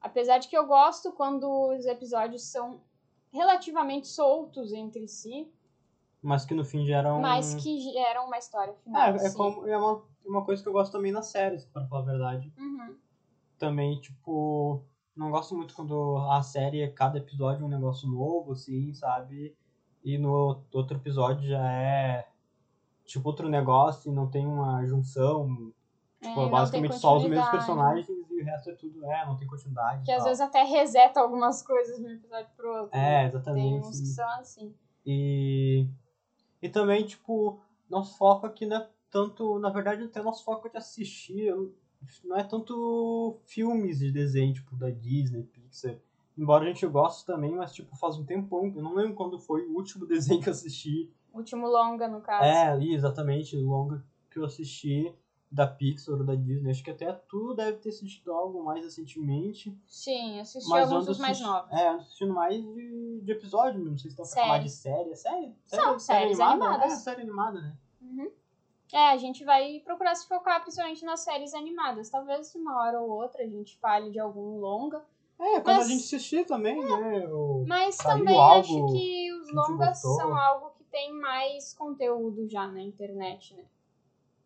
Apesar 0.00 0.38
de 0.38 0.46
que 0.48 0.56
eu 0.56 0.66
gosto 0.66 1.10
quando 1.12 1.46
os 1.74 1.84
episódios 1.84 2.44
são 2.44 2.80
relativamente 3.32 4.08
soltos 4.08 4.72
entre 4.72 5.06
si, 5.08 5.50
Mas 6.22 6.44
que 6.44 6.54
no 6.54 6.64
fim 6.64 6.84
geram. 6.84 7.20
mas 7.20 7.54
que 7.54 7.78
geram 7.80 8.26
uma 8.26 8.38
história 8.38 8.74
final. 8.84 9.02
É, 9.02 9.16
é, 9.16 9.18
sim. 9.18 9.36
como, 9.36 9.66
é 9.66 9.76
uma, 9.76 10.02
uma 10.24 10.44
coisa 10.44 10.62
que 10.62 10.68
eu 10.68 10.72
gosto 10.72 10.92
também 10.92 11.12
nas 11.12 11.26
séries, 11.26 11.64
pra 11.64 11.86
falar 11.86 12.02
a 12.02 12.06
verdade. 12.06 12.52
Uhum. 12.58 12.96
Também, 13.58 14.00
tipo, 14.00 14.82
não 15.16 15.30
gosto 15.30 15.54
muito 15.54 15.74
quando 15.74 16.16
a 16.30 16.42
série, 16.42 16.86
cada 16.92 17.18
episódio 17.18 17.62
é 17.62 17.66
um 17.66 17.70
negócio 17.70 18.08
novo, 18.08 18.52
assim, 18.52 18.92
sabe? 18.94 19.56
E 20.04 20.16
no 20.16 20.62
outro 20.72 20.96
episódio 20.96 21.48
já 21.48 21.72
é, 21.72 22.28
tipo, 23.04 23.28
outro 23.28 23.48
negócio 23.48 24.10
e 24.10 24.14
não 24.14 24.28
tem 24.30 24.46
uma 24.46 24.84
junção. 24.86 25.72
Tipo, 26.20 26.32
É, 26.32 26.36
não 26.36 26.50
basicamente 26.50 26.90
tem 26.90 27.00
só 27.00 27.16
os 27.16 27.26
mesmos 27.26 27.48
personagens 27.48 28.08
e 28.08 28.42
o 28.42 28.44
resto 28.44 28.70
é 28.70 28.74
tudo, 28.74 29.04
é, 29.06 29.26
não 29.26 29.36
tem 29.36 29.48
continuidade. 29.48 30.04
Que 30.04 30.12
às 30.12 30.24
vezes 30.24 30.40
até 30.40 30.62
reseta 30.62 31.18
algumas 31.18 31.62
coisas 31.62 31.98
de 31.98 32.04
um 32.04 32.10
episódio 32.10 32.50
pro 32.56 32.82
outro. 32.82 32.96
É, 32.96 33.00
né? 33.00 33.18
Tem 33.20 33.28
exatamente. 33.28 33.86
uns 33.86 34.00
que 34.00 34.06
são 34.06 34.28
assim. 34.38 34.74
E, 35.06 35.88
e 36.60 36.68
também, 36.68 37.06
tipo, 37.06 37.62
nosso 37.88 38.18
foco 38.18 38.46
aqui 38.46 38.66
não 38.66 38.76
é 38.76 38.88
tanto. 39.10 39.58
Na 39.58 39.70
verdade, 39.70 40.04
até 40.04 40.22
nosso 40.22 40.44
foco 40.44 40.68
de 40.68 40.76
assistir 40.76 41.54
não 42.24 42.36
é 42.36 42.44
tanto 42.44 43.38
filmes 43.46 43.98
de 43.98 44.12
desenho, 44.12 44.52
tipo, 44.52 44.76
da 44.76 44.90
Disney, 44.90 45.44
Pixar. 45.44 45.96
Embora 46.36 46.64
a 46.64 46.66
gente 46.68 46.86
goste 46.86 47.24
também, 47.24 47.54
mas, 47.54 47.72
tipo, 47.72 47.96
faz 47.96 48.18
um 48.18 48.24
tempão. 48.24 48.72
Eu 48.74 48.82
não 48.82 48.94
lembro 48.94 49.14
quando 49.14 49.38
foi 49.38 49.66
o 49.66 49.74
último 49.74 50.04
desenho 50.06 50.42
que 50.42 50.48
eu 50.48 50.52
assisti. 50.52 51.10
Último 51.32 51.66
longa, 51.66 52.08
no 52.08 52.20
caso. 52.20 52.44
É, 52.44 52.84
exatamente, 52.84 53.56
o 53.56 53.66
longa 53.66 54.04
que 54.30 54.38
eu 54.38 54.44
assisti 54.44 55.14
da 55.50 55.66
Pixar 55.66 56.14
ou 56.14 56.24
da 56.24 56.34
Disney. 56.34 56.70
Acho 56.70 56.84
que 56.84 56.90
até 56.90 57.12
tu 57.12 57.54
deve 57.54 57.78
ter 57.78 57.88
assistido 57.88 58.32
algo 58.32 58.62
mais 58.62 58.84
recentemente. 58.84 59.76
Sim, 59.86 60.38
assisti 60.40 60.68
Mas 60.70 60.90
alguns 60.92 61.06
dos 61.06 61.18
mais 61.18 61.40
novos. 61.40 61.72
É, 61.72 61.88
ando 61.88 62.00
assistindo 62.02 62.32
mais 62.34 62.54
de, 62.62 63.20
de 63.22 63.32
episódio, 63.32 63.80
não 63.84 63.98
sei 63.98 64.10
se 64.10 64.16
dá 64.16 64.22
pra 64.22 64.32
chamar 64.42 64.58
de 64.62 64.68
série. 64.70 65.10
É 65.10 65.14
série? 65.16 65.54
São 65.66 65.98
série 65.98 66.20
séries 66.20 66.40
animada? 66.40 66.64
animadas. 66.74 66.92
É, 66.92 66.96
série 66.96 67.22
animada, 67.22 67.60
né? 67.60 67.76
Uhum. 68.00 68.30
É, 68.92 69.10
a 69.10 69.16
gente 69.16 69.44
vai 69.44 69.80
procurar 69.84 70.14
se 70.14 70.26
focar 70.28 70.60
principalmente 70.62 71.04
nas 71.04 71.20
séries 71.20 71.54
animadas. 71.54 72.10
Talvez 72.10 72.54
uma 72.54 72.76
hora 72.82 73.00
ou 73.00 73.08
outra 73.10 73.42
a 73.42 73.46
gente 73.48 73.76
fale 73.78 74.10
de 74.10 74.18
algum 74.18 74.58
longa. 74.58 75.04
É, 75.38 75.60
quando 75.60 75.76
Mas- 75.78 75.86
a 75.86 75.88
gente 75.88 76.02
assistir 76.04 76.44
também, 76.46 76.76
né? 76.84 77.26
o- 77.28 77.64
Mas 77.66 77.96
também 77.96 78.38
acho 78.38 78.86
que 78.92 79.32
os 79.32 79.52
longas 79.52 79.98
são 80.00 80.36
algo 80.36 80.70
que 80.76 80.84
tem 80.84 81.12
mais 81.14 81.72
conteúdo 81.72 82.46
já 82.48 82.66
na 82.68 82.82
internet, 82.82 83.54
né? 83.54 83.64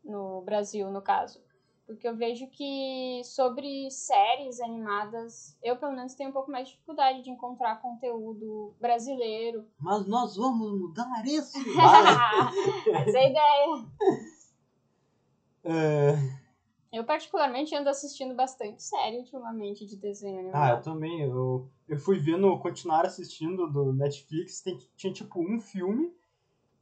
No 0.05 0.43
Brasil, 0.43 0.91
no 0.91 1.01
caso. 1.03 1.43
Porque 1.87 2.09
eu 2.09 2.17
vejo 2.17 2.47
que 2.49 3.21
sobre 3.25 3.91
séries 3.91 4.59
animadas, 4.61 5.55
eu 5.63 5.77
pelo 5.77 5.93
menos 5.93 6.15
tenho 6.15 6.31
um 6.31 6.33
pouco 6.33 6.51
mais 6.51 6.67
de 6.69 6.75
dificuldade 6.75 7.23
de 7.23 7.31
encontrar 7.31 7.81
conteúdo 7.83 8.75
brasileiro. 8.81 9.67
Mas 9.79 10.07
nós 10.07 10.37
vamos 10.37 10.81
mudar 10.81 11.27
isso! 11.27 11.59
Essa 12.91 13.19
é 13.19 13.25
a 13.27 13.29
ideia. 13.29 13.87
É, 15.65 16.15
Eu 16.93 17.05
particularmente 17.05 17.75
ando 17.75 17.89
assistindo 17.91 18.35
bastante 18.35 18.83
série 18.83 19.19
ultimamente 19.19 19.87
de 19.87 19.97
desenho 19.97 20.39
Ah, 20.39 20.41
eu 20.41 20.49
animado. 20.77 20.85
também. 20.85 21.21
Eu, 21.23 21.69
eu 21.89 21.99
fui 21.99 22.19
vendo, 22.19 22.59
continuar 22.61 23.05
assistindo 23.05 23.67
do 23.71 23.93
Netflix, 23.93 24.61
tem, 24.63 24.79
tinha 24.97 25.13
tipo 25.13 25.41
um 25.41 25.61
filme 25.61 26.13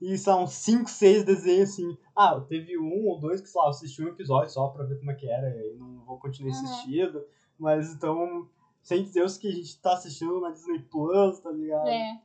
e 0.03 0.19
são 0.19 0.47
cinco, 0.47 0.91
seis 0.91 1.25
desenhos 1.25 1.71
assim. 1.71 1.97
Ah, 2.15 2.41
teve 2.41 2.77
um 2.79 3.07
ou 3.09 3.19
dois 3.21 3.41
que, 3.41 3.49
sei 3.49 3.59
lá, 3.61 3.67
eu 3.67 3.71
assisti 3.71 4.03
um 4.05 4.09
episódio 4.09 4.51
só 4.51 4.69
pra 4.69 4.85
ver 4.85 4.99
como 4.99 5.11
é 5.11 5.15
que 5.15 5.29
era 5.29 5.49
e 5.49 5.77
não 5.79 6.05
vou 6.05 6.19
continuar 6.19 6.53
Uhum. 6.55 6.65
assistindo. 6.65 7.25
Mas 7.59 7.93
então, 7.95 8.49
sem 8.83 9.05
dizer 9.05 9.25
os 9.25 9.39
que 9.39 9.49
a 9.49 9.53
gente 9.53 9.81
tá 9.81 9.93
assistindo 9.95 10.41
na 10.41 10.51
Disney 10.51 10.81
Plus, 10.81 11.39
tá 11.41 11.51
ligado? 11.51 11.89
É. 11.89 12.21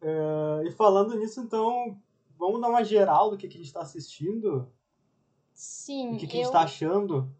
É, 0.00 0.62
e 0.66 0.70
falando 0.72 1.14
nisso, 1.18 1.40
então, 1.40 2.00
vamos 2.38 2.60
dar 2.60 2.68
uma 2.68 2.82
geral 2.84 3.30
do 3.30 3.36
que, 3.36 3.48
que 3.48 3.58
a 3.58 3.60
gente 3.60 3.72
tá 3.72 3.82
assistindo? 3.82 4.70
Sim, 5.54 6.14
O 6.14 6.18
que, 6.18 6.26
que 6.26 6.36
a 6.36 6.40
eu, 6.40 6.44
gente 6.44 6.52
tá 6.52 6.60
achando? 6.60 7.30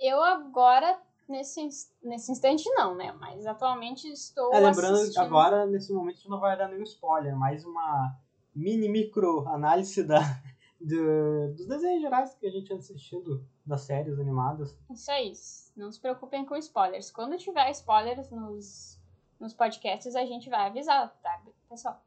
eu 0.00 0.22
agora, 0.22 0.98
nesse, 1.28 1.60
nesse 2.02 2.32
instante 2.32 2.68
não, 2.70 2.94
né? 2.94 3.12
Mas 3.12 3.44
atualmente 3.46 4.08
estou 4.10 4.52
É, 4.54 4.60
lembrando 4.60 4.94
que 4.96 5.02
assistindo... 5.02 5.22
agora, 5.22 5.66
nesse 5.66 5.92
momento, 5.92 6.14
a 6.14 6.16
gente 6.18 6.30
não 6.30 6.40
vai 6.40 6.56
dar 6.56 6.68
nenhum 6.68 6.82
spoiler, 6.84 7.36
mais 7.36 7.64
uma 7.64 8.16
mini 8.54 8.88
micro 8.88 9.46
análise 9.48 10.02
da, 10.04 10.20
do- 10.80 11.54
dos 11.54 11.66
desenhos 11.66 12.02
gerais 12.02 12.34
que 12.34 12.46
a 12.46 12.50
gente 12.50 12.66
tinha 12.66 12.78
assistido, 12.78 13.44
das 13.64 13.82
séries 13.82 14.18
animadas. 14.18 14.76
Isso 14.90 15.10
aí. 15.10 15.32
Não 15.76 15.90
se 15.92 16.00
preocupem 16.00 16.44
com 16.44 16.56
spoilers. 16.56 17.10
Quando 17.10 17.36
tiver 17.36 17.70
spoilers 17.70 18.30
nos, 18.30 18.98
nos 19.38 19.52
podcasts, 19.54 20.16
a 20.16 20.24
gente 20.24 20.48
vai 20.48 20.66
avisar, 20.66 21.10
tá, 21.22 21.42
pessoal? 21.68 22.02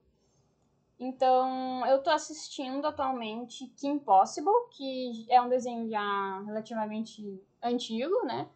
Então, 0.99 1.85
eu 1.87 2.01
tô 2.03 2.11
assistindo 2.11 2.85
atualmente 2.85 3.65
Kim 3.75 3.97
Possible, 3.97 4.51
que 4.69 5.25
é 5.29 5.41
um 5.41 5.49
desenho 5.49 5.89
já 5.89 6.41
relativamente 6.45 7.41
antigo, 7.61 8.23
né? 8.25 8.47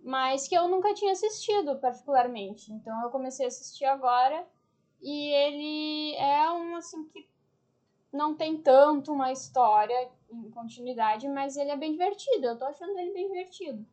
Mas 0.00 0.46
que 0.46 0.54
eu 0.54 0.68
nunca 0.68 0.92
tinha 0.92 1.12
assistido 1.12 1.78
particularmente. 1.78 2.70
Então, 2.72 3.00
eu 3.02 3.10
comecei 3.10 3.46
a 3.46 3.48
assistir 3.48 3.84
agora. 3.86 4.46
E 5.02 5.28
ele 5.30 6.14
é 6.16 6.50
um, 6.52 6.76
assim, 6.76 7.04
que 7.08 7.28
não 8.12 8.34
tem 8.34 8.56
tanto 8.62 9.12
uma 9.12 9.32
história 9.32 10.08
em 10.30 10.50
continuidade, 10.50 11.28
mas 11.28 11.56
ele 11.56 11.70
é 11.70 11.76
bem 11.76 11.92
divertido. 11.92 12.46
Eu 12.46 12.58
tô 12.58 12.64
achando 12.64 12.96
ele 12.98 13.12
bem 13.12 13.28
divertido. 13.28 13.84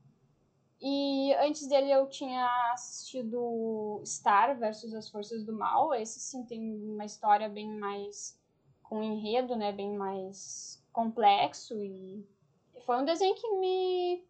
E 0.81 1.33
antes 1.35 1.67
dele 1.67 1.91
eu 1.91 2.07
tinha 2.07 2.47
assistido 2.73 4.01
Star 4.05 4.57
versus 4.57 4.93
as 4.93 5.09
Forças 5.09 5.43
do 5.43 5.51
Mal. 5.51 5.93
Esse 5.93 6.19
sim 6.19 6.43
tem 6.43 6.61
uma 6.61 7.05
história 7.05 7.49
bem 7.49 7.67
mais 7.77 8.39
com 8.83 9.03
enredo, 9.03 9.55
né, 9.55 9.71
bem 9.71 9.95
mais 9.95 10.81
complexo 10.91 11.75
e 11.83 12.25
foi 12.85 12.97
um 12.97 13.05
desenho 13.05 13.35
que 13.35 13.47
me 13.57 14.23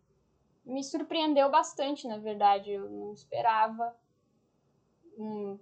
me 0.66 0.84
surpreendeu 0.84 1.50
bastante, 1.50 2.08
na 2.08 2.18
verdade. 2.18 2.72
Eu 2.72 2.90
não 2.90 3.14
esperava. 3.14 3.96
Hum, 5.18 5.58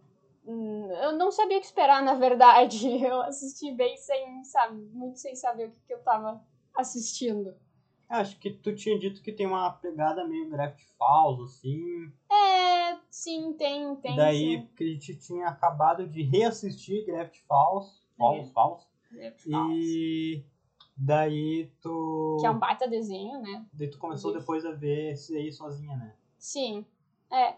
eu 0.48 1.12
não 1.14 1.32
sabia 1.32 1.58
o 1.58 1.60
que 1.60 1.66
esperar, 1.66 2.02
na 2.02 2.14
verdade. 2.14 2.88
Eu 3.04 3.22
assisti 3.22 3.72
bem 3.72 3.98
sem, 3.98 4.44
sabe, 4.46 4.80
muito 4.94 5.20
sem 5.20 5.36
saber 5.36 5.68
o 5.68 5.72
que, 5.72 5.80
que 5.88 5.94
eu 5.94 6.00
tava 6.00 6.42
assistindo. 6.76 7.54
Acho 8.10 8.40
que 8.40 8.52
tu 8.52 8.74
tinha 8.74 8.98
dito 8.98 9.22
que 9.22 9.34
tem 9.34 9.46
uma 9.46 9.70
pegada 9.74 10.26
meio 10.26 10.50
Graft 10.50 10.82
Falls, 10.98 11.44
assim. 11.44 12.10
É, 12.32 12.98
sim, 13.10 13.52
tem, 13.54 13.94
tem. 13.98 14.16
Daí, 14.16 14.58
sim. 14.58 14.62
porque 14.68 14.84
a 14.86 14.88
gente 14.88 15.16
tinha 15.18 15.48
acabado 15.48 16.08
de 16.08 16.24
reassistir 16.24 17.06
Graft 17.06 17.40
Falls. 17.46 18.02
Falls, 18.18 18.48
É. 18.48 18.52
Falls. 18.54 18.88
Falar. 19.44 19.70
E 19.74 20.46
daí 20.96 21.70
tu. 21.82 22.38
Que 22.40 22.48
é 22.48 22.50
um 22.50 22.58
baita 22.60 22.88
desenho, 22.88 23.42
né? 23.42 23.66
Daí 23.74 23.90
tu 23.90 23.98
começou 23.98 24.32
Inclusive. 24.32 24.62
depois 24.62 24.66
a 24.66 24.72
ver 24.72 25.12
esse 25.12 25.36
aí 25.36 25.52
sozinha, 25.52 25.98
né? 25.98 26.16
Sim. 26.38 26.86
É. 27.30 27.56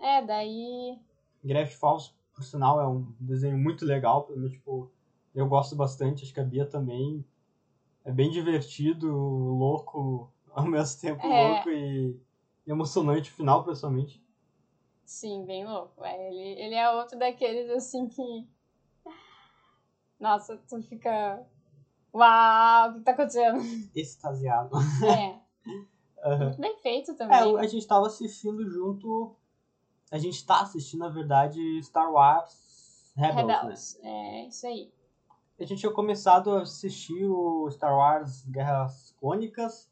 É, 0.00 0.22
daí. 0.22 0.98
Graft 1.44 1.74
Falls, 1.74 2.12
por 2.34 2.42
sinal, 2.44 2.80
é 2.80 2.86
um 2.86 3.12
desenho 3.18 3.58
muito 3.58 3.84
legal. 3.84 4.24
Pra 4.24 4.36
mim, 4.36 4.48
tipo, 4.48 4.90
eu 5.34 5.46
gosto 5.48 5.74
bastante, 5.76 6.24
acho 6.24 6.32
que 6.34 6.40
a 6.40 6.44
Bia 6.44 6.66
também. 6.66 7.24
É 8.04 8.12
bem 8.12 8.30
divertido, 8.30 9.10
louco, 9.12 10.30
ao 10.52 10.64
mesmo 10.66 11.00
tempo 11.00 11.26
É. 11.26 11.52
louco 11.54 11.70
e 11.70 12.16
emocionante 12.66 13.30
o 13.30 13.34
final, 13.34 13.64
principalmente. 13.64 14.22
Sim, 15.04 15.44
bem 15.44 15.64
louco. 15.66 16.04
É, 16.04 16.28
ele, 16.30 16.60
ele 16.60 16.74
é 16.74 16.90
outro 16.90 17.18
daqueles 17.18 17.70
assim 17.70 18.08
que. 18.08 18.22
Nossa, 20.20 20.56
tu 20.68 20.82
fica. 20.82 21.44
Uau, 22.12 22.90
o 22.90 22.94
que 22.94 23.00
tá 23.00 23.12
acontecendo? 23.12 23.58
Extasiado. 23.94 24.76
É. 25.04 25.38
Aham. 26.24 26.44
Muito 26.46 26.60
bem 26.60 26.76
feito 26.78 27.12
É, 27.12 27.14
também. 27.14 27.58
a 27.58 27.66
gente 27.66 27.86
tava 27.86 28.06
assistindo 28.06 28.68
junto. 28.68 29.34
A 30.10 30.18
gente 30.18 30.44
tá 30.46 30.60
assistindo, 30.60 31.00
na 31.00 31.08
verdade, 31.08 31.82
Star 31.82 32.10
Wars 32.10 33.12
Rebels, 33.14 33.46
né? 33.46 33.60
Rebels. 33.60 33.98
É, 34.02 34.46
isso 34.46 34.66
aí. 34.66 34.92
A 35.58 35.64
gente 35.64 35.80
tinha 35.80 35.92
começado 35.92 36.50
a 36.52 36.62
assistir 36.62 37.24
o 37.24 37.68
Star 37.70 37.94
Wars 37.96 38.44
Guerras 38.46 39.14
Clônicas. 39.18 39.90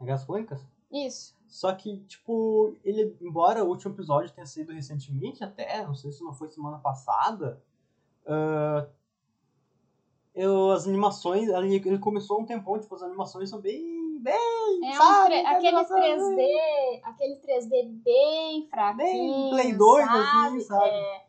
É 0.00 0.04
Guerras 0.04 0.24
Clônicas? 0.24 0.66
Isso. 0.90 1.36
Só 1.46 1.72
que, 1.74 1.98
tipo, 2.00 2.74
ele, 2.84 3.16
embora 3.20 3.64
o 3.64 3.68
último 3.68 3.94
episódio 3.94 4.32
tenha 4.32 4.46
saído 4.46 4.72
recentemente, 4.72 5.44
até, 5.44 5.84
não 5.86 5.94
sei 5.94 6.12
se 6.12 6.22
não 6.22 6.32
foi 6.32 6.48
semana 6.48 6.78
passada, 6.78 7.62
ah, 8.26 8.86
eu, 10.34 10.70
as 10.70 10.86
animações, 10.86 11.48
ele, 11.48 11.76
ele 11.76 11.98
começou 11.98 12.40
um 12.40 12.44
tempão, 12.44 12.78
tipo, 12.78 12.94
as 12.94 13.02
animações 13.02 13.48
são 13.50 13.60
bem, 13.60 13.97
bem, 14.18 14.80
É 14.84 14.96
sabe? 14.96 15.34
aquele 15.40 15.68
animação 15.68 15.96
3D, 15.98 17.00
aquele 17.02 17.36
3D 17.36 18.02
bem 18.04 18.68
fraquinho, 18.68 18.96
Bem 18.96 19.50
Play 19.50 19.72
2, 19.74 20.04
sabe? 20.06 20.18
assim, 20.18 20.60
sabe? 20.60 20.88
É, 20.90 21.24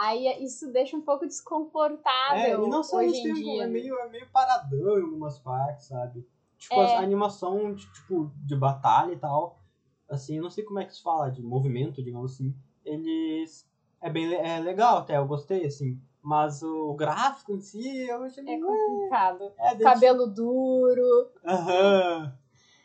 aí 0.00 0.44
isso 0.44 0.72
deixa 0.72 0.96
um 0.96 1.02
pouco 1.02 1.26
desconfortável 1.26 2.36
É, 2.36 2.50
e 2.66 2.68
não 2.68 2.82
só 2.82 3.02
isso, 3.02 3.26
é, 3.26 3.58
né? 3.58 3.66
meio, 3.66 3.98
é 3.98 4.08
meio 4.08 4.28
paradão 4.30 4.98
em 4.98 5.02
algumas 5.02 5.38
partes, 5.38 5.86
sabe? 5.86 6.26
Tipo, 6.58 6.74
É. 6.76 6.96
a 6.96 7.00
animação, 7.00 7.74
de, 7.74 7.90
tipo, 7.92 8.30
de 8.44 8.54
batalha 8.56 9.12
e 9.12 9.18
tal, 9.18 9.58
assim, 10.08 10.36
eu 10.36 10.42
não 10.42 10.50
sei 10.50 10.62
como 10.64 10.78
é 10.78 10.84
que 10.84 10.94
se 10.94 11.02
fala, 11.02 11.30
de 11.30 11.42
movimento, 11.42 12.02
digamos 12.02 12.34
assim, 12.34 12.54
eles... 12.84 13.68
É 14.00 14.10
bem 14.10 14.32
é 14.34 14.58
legal 14.58 14.98
até, 14.98 15.16
eu 15.16 15.26
gostei, 15.26 15.64
assim, 15.64 16.00
mas 16.22 16.62
o 16.62 16.94
gráfico 16.94 17.52
em 17.52 17.60
si, 17.60 18.06
eu 18.08 18.22
achei 18.22 18.44
É 18.48 18.58
complicado. 18.60 19.52
É, 19.58 19.74
Cabelo 19.76 20.26
duro. 20.26 21.30
Aham. 21.44 22.32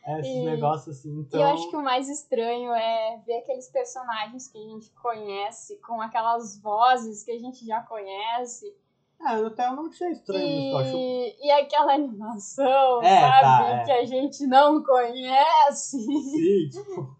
É, 0.06 0.20
esses 0.20 0.34
E- 0.36 0.44
negócios 0.44 0.98
assim, 0.98 1.20
então... 1.20 1.38
E 1.38 1.42
eu 1.42 1.48
acho 1.50 1.68
que 1.70 1.76
o 1.76 1.82
mais 1.82 2.08
estranho 2.08 2.72
é 2.72 3.22
ver 3.26 3.38
aqueles 3.40 3.68
personagens 3.70 4.48
que 4.48 4.56
a 4.56 4.62
gente 4.62 4.90
conhece, 5.02 5.76
com 5.86 6.00
aquelas 6.00 6.58
vozes 6.62 7.22
que 7.22 7.30
a 7.30 7.38
gente 7.38 7.64
já 7.66 7.82
conhece. 7.82 8.74
É, 9.20 9.34
eu 9.38 9.48
até 9.48 9.68
não 9.70 9.86
achei 9.86 10.10
estranho 10.12 10.46
isso, 10.46 10.70
eu 10.74 10.78
acho... 10.78 10.96
E, 10.96 11.46
e 11.46 11.50
aquela 11.50 11.92
animação, 11.94 13.02
É, 13.02 13.20
sabe? 13.20 13.40
tá, 13.42 13.68
é. 13.70 13.84
Que 13.84 13.92
a 13.92 14.04
gente 14.06 14.46
não 14.46 14.82
conhece. 14.82 15.98
Sim, 16.00 16.68
tipo, 16.70 17.17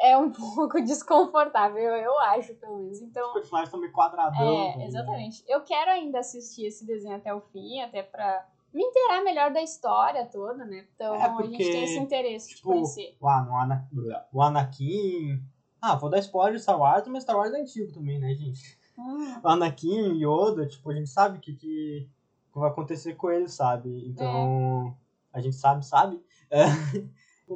É 0.00 0.16
um 0.16 0.30
pouco 0.32 0.80
desconfortável, 0.80 1.82
eu 1.82 2.18
acho, 2.20 2.54
pelo 2.54 2.78
menos. 2.78 2.98
os 2.98 3.02
Então, 3.02 3.32
personagens 3.32 3.70
são 3.70 3.80
meio 3.80 3.92
quadradão. 3.92 4.40
é, 4.40 4.86
exatamente. 4.86 5.44
Eu 5.48 5.62
quero 5.62 5.90
ainda 5.90 6.20
assistir 6.20 6.66
esse 6.66 6.86
desenho 6.86 7.16
até 7.16 7.34
o 7.34 7.40
fim, 7.40 7.80
até 7.80 8.02
pra 8.02 8.46
me 8.72 8.82
inteirar 8.82 9.22
melhor 9.24 9.52
da 9.52 9.62
história 9.62 10.24
toda, 10.26 10.64
né? 10.64 10.86
Então, 10.94 11.14
É, 11.14 11.22
a 11.22 11.30
porque, 11.30 11.48
gente 11.48 11.70
tem 11.72 11.84
esse 11.84 11.98
interesse 11.98 12.48
Tipo, 12.54 12.68
de 12.68 12.74
conhecer. 12.74 13.16
o, 13.20 13.28
Ana- 13.28 13.50
o, 13.50 13.56
Ana- 13.56 14.26
o 14.32 14.42
Anakin... 14.42 15.42
Ah, 15.80 15.94
vou 15.94 16.10
dar 16.10 16.18
spoiler 16.18 16.54
de 16.56 16.62
Star 16.62 16.78
Wars, 16.78 17.06
mas 17.06 17.22
Star 17.22 17.36
Wars 17.36 17.52
é 17.54 17.60
antigo 17.60 17.92
também, 17.92 18.18
né, 18.18 18.34
gente? 18.34 18.76
Hum, 18.98 19.40
O 19.42 19.48
Anakin 19.48 20.12
e 20.16 20.24
Yoda, 20.24 20.66
tipo, 20.66 20.90
a 20.90 20.94
gente 20.94 21.08
sabe 21.08 21.38
o 21.38 21.40
que, 21.40 21.54
que 21.54 22.08
vai 22.52 22.68
acontecer 22.68 23.14
com 23.14 23.30
eles, 23.30 23.52
sabe? 23.54 24.04
Então, 24.08 24.96
a 25.32 25.40
gente 25.40 25.54
sabe, 25.54 25.86
sabe? 25.86 26.20
É. 26.50 26.64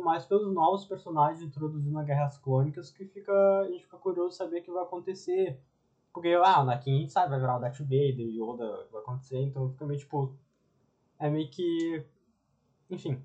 mais 0.00 0.24
pelos 0.24 0.52
novos 0.52 0.84
personagens 0.84 1.42
introduzidos 1.42 1.92
na 1.92 2.02
Guerras 2.02 2.38
Clônicas 2.38 2.90
que 2.90 3.04
fica, 3.06 3.32
a 3.60 3.68
gente 3.70 3.84
fica 3.84 3.98
curioso 3.98 4.36
saber 4.36 4.60
o 4.60 4.62
que 4.62 4.70
vai 4.70 4.82
acontecer. 4.82 5.60
Porque, 6.12 6.28
ah, 6.28 6.58
o 6.58 6.62
Anakin 6.62 6.94
a 6.94 6.98
gente 7.00 7.12
sabe, 7.12 7.30
vai 7.30 7.40
virar 7.40 7.56
o 7.56 7.60
Darth 7.60 7.78
Vader, 7.78 8.28
Yoda 8.28 8.86
vai 8.90 9.00
acontecer, 9.00 9.40
então 9.40 9.70
fica 9.70 9.86
meio 9.86 9.98
tipo. 9.98 10.36
É 11.18 11.30
meio 11.30 11.50
que. 11.50 12.04
Enfim. 12.90 13.24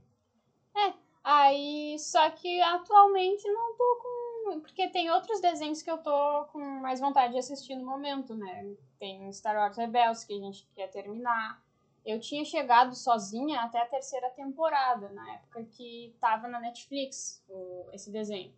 Aí, 1.29 1.99
só 1.99 2.29
que 2.29 2.61
atualmente 2.61 3.45
não 3.51 3.75
tô 3.75 3.99
com 4.01 4.61
porque 4.61 4.87
tem 4.87 5.11
outros 5.11 5.41
desenhos 5.41 5.81
que 5.81 5.91
eu 5.91 5.97
tô 5.97 6.45
com 6.53 6.59
mais 6.59 7.01
vontade 7.01 7.33
de 7.33 7.39
assistir 7.39 7.75
no 7.75 7.85
momento, 7.85 8.33
né? 8.33 8.73
Tem 8.97 9.29
Star 9.33 9.57
Wars 9.57 9.75
Rebels 9.75 10.23
que 10.23 10.33
a 10.33 10.39
gente 10.39 10.65
quer 10.73 10.87
terminar. 10.87 11.61
Eu 12.07 12.19
tinha 12.21 12.45
chegado 12.45 12.95
sozinha 12.95 13.59
até 13.61 13.81
a 13.81 13.85
terceira 13.85 14.29
temporada, 14.29 15.09
na 15.09 15.33
época 15.33 15.63
que 15.65 16.15
tava 16.21 16.47
na 16.47 16.57
Netflix 16.59 17.43
o, 17.49 17.89
esse 17.91 18.09
desenho. 18.09 18.53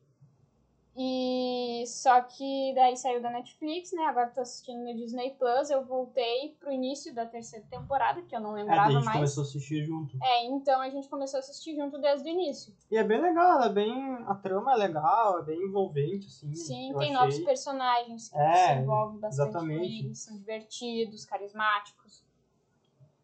E 1.01 1.83
só 1.87 2.19
que 2.21 2.73
daí 2.75 2.97
saiu 2.97 3.21
da 3.21 3.29
Netflix, 3.31 3.93
né? 3.93 4.03
Agora 4.03 4.27
tô 4.31 4.41
assistindo 4.41 4.83
no 4.83 4.93
Disney 4.95 5.31
Plus. 5.31 5.69
Eu 5.69 5.85
voltei 5.85 6.57
pro 6.59 6.71
início 6.71 7.13
da 7.13 7.25
terceira 7.25 7.65
temporada, 7.69 8.21
que 8.21 8.35
eu 8.35 8.39
não 8.41 8.57
É, 8.57 8.61
lembrava 8.61 8.81
daí 8.87 8.89
a 8.89 8.97
gente 8.97 9.05
mais. 9.05 9.17
começou 9.17 9.43
a 9.43 9.47
assistir 9.47 9.85
junto. 9.85 10.17
É, 10.21 10.45
então 10.45 10.81
a 10.81 10.89
gente 10.89 11.07
começou 11.07 11.37
a 11.37 11.39
assistir 11.39 11.75
junto 11.75 11.97
desde 11.99 12.27
o 12.27 12.31
início. 12.31 12.75
E 12.91 12.97
é 12.97 13.03
bem 13.03 13.21
legal, 13.21 13.63
é 13.63 13.69
bem. 13.69 13.93
A 14.27 14.35
trama 14.35 14.73
é 14.73 14.75
legal, 14.75 15.39
é 15.39 15.43
bem 15.43 15.61
envolvente, 15.61 16.27
assim. 16.27 16.53
Sim, 16.53 16.89
tem 16.89 16.95
achei. 16.97 17.13
novos 17.13 17.39
personagens 17.39 18.29
que 18.29 18.37
É, 18.37 18.75
se 18.75 18.81
envolvem 18.81 19.19
bastante 19.19 19.49
exatamente. 19.49 19.79
com 19.79 19.85
eles, 19.85 20.19
são 20.19 20.37
divertidos, 20.37 21.25
carismáticos. 21.25 22.27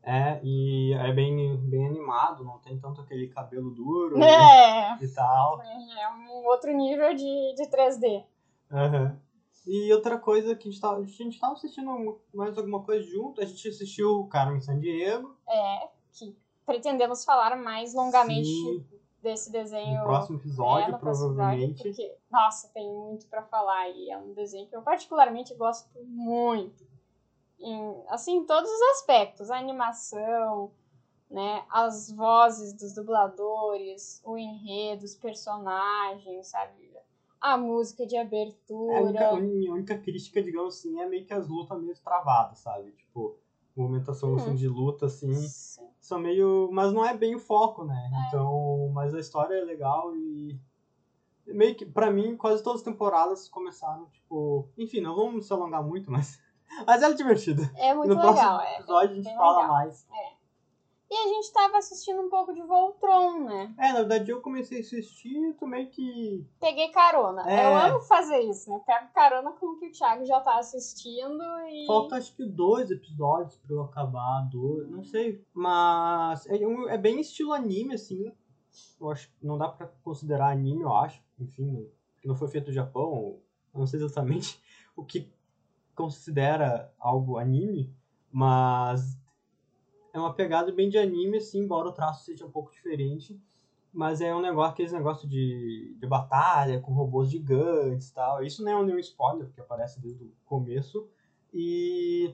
É, 0.05 0.39
e 0.43 0.93
é 0.93 1.11
bem, 1.11 1.57
bem 1.67 1.87
animado, 1.87 2.43
não 2.43 2.59
tem 2.59 2.79
tanto 2.79 3.01
aquele 3.01 3.27
cabelo 3.27 3.71
duro 3.71 4.21
É, 4.21 4.97
e 5.01 5.07
tal. 5.07 5.59
é 5.61 6.09
um 6.13 6.45
outro 6.45 6.71
nível 6.71 7.13
de, 7.15 7.53
de 7.55 7.67
3D. 7.69 8.23
Aham. 8.71 9.19
E 9.65 9.91
outra 9.91 10.19
coisa 10.19 10.55
que 10.55 10.67
a 10.67 10.71
gente 10.71 10.79
tava, 10.79 10.99
a 10.99 11.03
gente 11.05 11.39
tava 11.39 11.53
assistindo 11.53 12.19
mais 12.31 12.55
alguma 12.55 12.83
coisa 12.83 13.03
junto, 13.03 13.41
a 13.41 13.45
gente 13.45 13.67
assistiu 13.67 14.27
Carmen 14.27 14.61
Sandiego. 14.61 15.35
É, 15.49 15.89
que 16.13 16.37
pretendemos 16.65 17.25
falar 17.25 17.55
mais 17.57 17.95
longamente 17.95 18.45
Sim, 18.45 18.85
desse 19.23 19.51
desenho. 19.51 20.01
no 20.01 20.03
próximo 20.03 20.37
né, 20.37 20.43
episódio, 20.43 20.91
no 20.91 20.99
próximo 20.99 21.25
episódio, 21.29 21.35
provavelmente. 21.35 21.83
porque, 21.83 22.15
nossa, 22.31 22.69
tem 22.75 22.87
muito 22.93 23.27
pra 23.27 23.41
falar 23.41 23.89
e 23.89 24.11
é 24.11 24.17
um 24.19 24.33
desenho 24.33 24.67
que 24.67 24.75
eu 24.75 24.83
particularmente 24.83 25.55
gosto 25.55 25.89
muito. 26.03 26.85
Em, 27.59 28.03
assim, 28.09 28.37
em 28.37 28.45
todos 28.45 28.69
os 28.69 28.81
aspectos, 28.97 29.49
a 29.49 29.57
animação, 29.57 30.71
né, 31.29 31.65
as 31.69 32.11
vozes 32.11 32.73
dos 32.73 32.93
dubladores, 32.93 34.21
o 34.25 34.37
enredo, 34.37 35.05
os 35.05 35.15
personagens, 35.15 36.47
sabe? 36.47 36.85
A 37.39 37.57
música 37.57 38.05
de 38.05 38.15
É, 38.15 38.19
a 38.19 38.23
única, 38.23 38.39
abertura. 38.39 39.25
a 39.25 39.73
única 39.73 39.97
crítica, 39.97 40.41
digamos 40.41 40.77
assim, 40.77 40.99
é 40.99 41.07
meio 41.07 41.25
que 41.25 41.33
as 41.33 41.47
lutas 41.47 41.81
meio 41.81 41.95
travadas, 41.99 42.59
sabe? 42.59 42.91
Tipo, 42.91 43.37
movimentação 43.75 44.35
assim, 44.35 44.55
de 44.55 44.67
luta, 44.67 45.05
assim, 45.05 45.33
Sim. 45.33 45.87
são 45.99 46.17
meio. 46.17 46.69
Mas 46.71 46.93
não 46.93 47.05
é 47.05 47.15
bem 47.15 47.35
o 47.35 47.39
foco, 47.39 47.83
né? 47.83 48.09
Então. 48.27 48.89
Mas 48.93 49.13
a 49.13 49.19
história 49.19 49.55
é 49.55 49.63
legal 49.63 50.15
e. 50.15 50.59
Meio 51.45 51.75
que, 51.75 51.85
pra 51.85 52.09
mim, 52.09 52.35
quase 52.35 52.63
todas 52.63 52.81
as 52.81 52.85
temporadas 52.85 53.47
começaram, 53.47 54.05
tipo. 54.07 54.67
Enfim, 54.77 55.01
não 55.01 55.15
vamos 55.15 55.45
se 55.45 55.53
alongar 55.53 55.83
muito, 55.83 56.09
mas. 56.11 56.39
Mas 56.85 57.01
é 57.03 57.13
divertido. 57.13 57.61
É 57.77 57.93
muito 57.93 58.09
no 58.09 58.15
legal, 58.15 58.33
próximo 58.35 58.61
é. 58.61 58.75
episódio 58.79 59.11
a 59.11 59.15
gente 59.21 59.35
fala 59.35 59.61
legal. 59.61 59.73
mais. 59.73 60.07
E 61.07 61.15
a 61.15 61.27
gente 61.29 61.53
tava 61.53 61.77
assistindo 61.77 62.19
um 62.19 62.29
pouco 62.31 62.51
de 62.51 62.63
Voltron, 62.63 63.43
né? 63.43 63.73
É, 63.77 63.89
na 63.89 63.99
verdade 63.99 64.31
eu 64.31 64.41
comecei 64.41 64.79
a 64.79 64.81
assistir, 64.81 65.53
tô 65.59 65.67
meio 65.67 65.87
que. 65.91 66.43
Peguei 66.59 66.89
carona. 66.89 67.43
É. 67.47 67.63
Eu 67.63 67.77
amo 67.77 68.01
fazer 68.01 68.39
isso, 68.39 68.67
né? 68.71 68.81
Pego 68.87 69.13
carona 69.13 69.51
com 69.51 69.67
o 69.67 69.77
que 69.79 69.87
o 69.87 69.91
Thiago 69.91 70.25
já 70.25 70.39
tá 70.41 70.57
assistindo 70.57 71.43
e. 71.69 71.85
Falta 71.85 72.15
acho 72.15 72.35
que 72.35 72.43
dois 72.43 72.89
episódios 72.89 73.55
pra 73.57 73.75
eu 73.75 73.81
acabar, 73.83 74.49
dois, 74.51 74.89
não 74.89 75.03
sei. 75.03 75.45
Mas 75.53 76.47
é, 76.47 76.55
um- 76.65 76.89
é 76.89 76.97
bem 76.97 77.19
estilo 77.19 77.53
anime, 77.53 77.93
assim. 77.93 78.33
Eu 78.99 79.11
acho 79.11 79.27
que 79.29 79.45
não 79.45 79.59
dá 79.59 79.69
pra 79.69 79.87
considerar 80.03 80.49
anime, 80.51 80.81
eu 80.81 80.93
acho. 80.93 81.21
Enfim, 81.39 81.87
que 82.19 82.27
não 82.27 82.35
foi 82.35 82.47
feito 82.47 82.67
no 82.67 82.73
Japão, 82.73 83.39
não 83.73 83.85
sei 83.85 83.99
exatamente 84.01 84.59
o 84.97 85.05
que 85.05 85.31
considera 85.95 86.93
algo 86.99 87.37
anime, 87.37 87.93
mas 88.31 89.17
é 90.13 90.19
uma 90.19 90.33
pegada 90.33 90.71
bem 90.71 90.89
de 90.89 90.97
anime, 90.97 91.37
assim, 91.37 91.59
embora 91.59 91.89
o 91.89 91.93
traço 91.93 92.25
seja 92.25 92.45
um 92.45 92.51
pouco 92.51 92.71
diferente. 92.71 93.39
Mas 93.91 94.19
é 94.19 94.35
um 94.35 94.41
negócio, 94.41 94.73
aqueles 94.73 94.91
negócios 94.91 95.29
de, 95.29 95.95
de 95.97 96.07
batalha 96.07 96.81
com 96.81 96.93
robôs 96.93 97.29
gigantes 97.29 98.09
e 98.09 98.13
tal. 98.13 98.43
Isso 98.43 98.63
não 98.63 98.81
é 98.81 98.85
nenhum 98.85 98.99
spoiler, 98.99 99.47
porque 99.47 99.61
aparece 99.61 100.01
desde 100.01 100.23
o 100.23 100.33
começo. 100.45 101.07
E. 101.53 102.33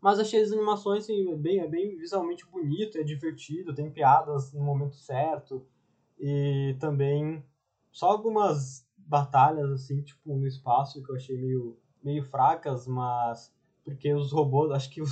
Mas 0.00 0.18
achei 0.18 0.42
as 0.42 0.52
animações 0.52 1.04
assim, 1.04 1.32
é 1.32 1.36
bem, 1.36 1.60
é 1.60 1.68
bem 1.68 1.96
visualmente 1.96 2.44
bonito, 2.46 2.98
é 2.98 3.02
divertido, 3.02 3.74
tem 3.74 3.90
piadas 3.90 4.52
no 4.52 4.60
momento 4.60 4.96
certo. 4.96 5.64
E 6.18 6.76
também 6.78 7.44
só 7.90 8.10
algumas 8.10 8.86
batalhas 8.96 9.70
assim, 9.70 10.02
tipo, 10.02 10.36
no 10.36 10.46
espaço 10.46 11.02
que 11.02 11.10
eu 11.10 11.16
achei 11.16 11.38
meio, 11.38 11.78
meio 12.04 12.22
fracas, 12.22 12.86
mas 12.86 13.52
porque 13.84 14.12
os 14.14 14.30
robôs, 14.32 14.70
acho 14.70 14.90
que 14.90 15.00
o 15.02 15.06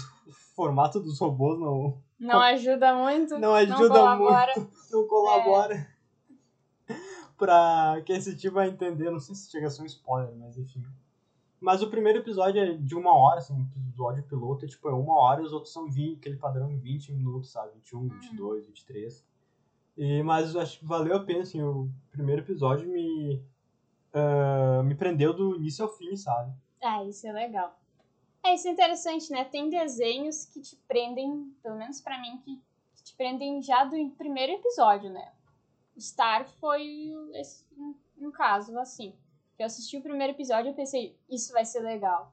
formato 0.55 1.01
dos 1.01 1.19
robôs 1.19 1.59
não, 1.59 2.01
Não 2.19 2.41
ajuda 2.41 2.95
muito. 2.95 3.39
não 3.39 3.55
ajuda 3.55 3.89
colabora. 3.89 4.53
muito, 4.57 4.73
não 4.91 5.07
colabora 5.09 5.89
pra 7.37 8.03
quem 8.05 8.17
assistir 8.17 8.51
vai 8.51 8.69
entender. 8.69 9.11
Não 9.11 9.19
sei 9.21 9.35
se 9.35 9.51
chega 9.51 9.67
a 9.67 9.71
ser 9.71 9.83
um 9.83 9.87
spoiler, 9.87 10.35
mas 10.37 10.57
enfim. 10.59 10.83
Mas 11.61 11.81
o 11.81 11.89
primeiro 11.89 12.19
episódio 12.19 12.61
é 12.61 12.73
de 12.75 12.95
uma 12.95 13.15
hora, 13.17 13.39
assim, 13.39 13.55
o 13.55 13.81
episódio 13.89 14.25
piloto 14.25 14.65
é 14.65 14.69
tipo 14.69 14.89
é 14.89 14.93
uma 14.93 15.15
hora 15.21 15.43
e 15.43 15.45
os 15.45 15.53
outros 15.53 15.73
são 15.73 15.89
20, 15.89 16.19
aquele 16.19 16.37
padrão 16.37 16.71
em 16.73 16.77
20 16.79 17.13
minutos, 17.13 17.53
sabe? 17.53 17.71
21, 17.75 18.09
22, 18.09 18.67
23. 18.67 19.25
E, 19.97 20.23
mas 20.25 20.57
acho 20.57 20.81
que 20.81 20.85
valeu 20.85 21.15
a 21.15 21.21
pena, 21.21 21.43
assim, 21.43 21.63
o 21.63 21.89
primeiro 22.11 22.43
episódio 22.43 22.89
me, 22.89 23.41
ah, 24.13 24.83
me 24.85 24.95
prendeu 24.97 25.33
do 25.33 25.55
início 25.55 25.85
ao 25.85 25.93
fim, 25.93 26.17
sabe? 26.17 26.53
Ah, 26.83 27.05
isso 27.05 27.27
é 27.27 27.33
legal. 27.33 27.79
É, 28.45 28.55
isso 28.55 28.66
é 28.68 28.73
interessante, 28.73 29.31
né? 29.31 29.45
Tem 29.45 29.71
desenhos 29.71 30.45
que 30.47 30.61
te 30.61 30.77
prendem, 30.88 31.55
pelo 31.62 31.77
menos 31.77 32.01
pra 32.01 32.21
mim, 32.21 32.38
que 32.38 32.61
que 33.03 33.11
te 33.11 33.16
prendem 33.16 33.61
já 33.61 33.85
do 33.85 34.11
primeiro 34.11 34.53
episódio, 34.53 35.11
né? 35.11 35.33
Star 35.99 36.49
foi 36.61 37.12
esse, 37.35 37.64
um, 37.77 37.95
um 38.18 38.31
caso 38.31 38.79
assim. 38.79 39.14
Eu 39.59 39.66
assisti 39.66 39.97
o 39.97 40.03
primeiro 40.03 40.33
episódio 40.33 40.71
e 40.71 40.75
pensei, 40.75 41.18
isso 41.29 41.53
vai 41.53 41.64
ser 41.64 41.81
legal. 41.81 42.33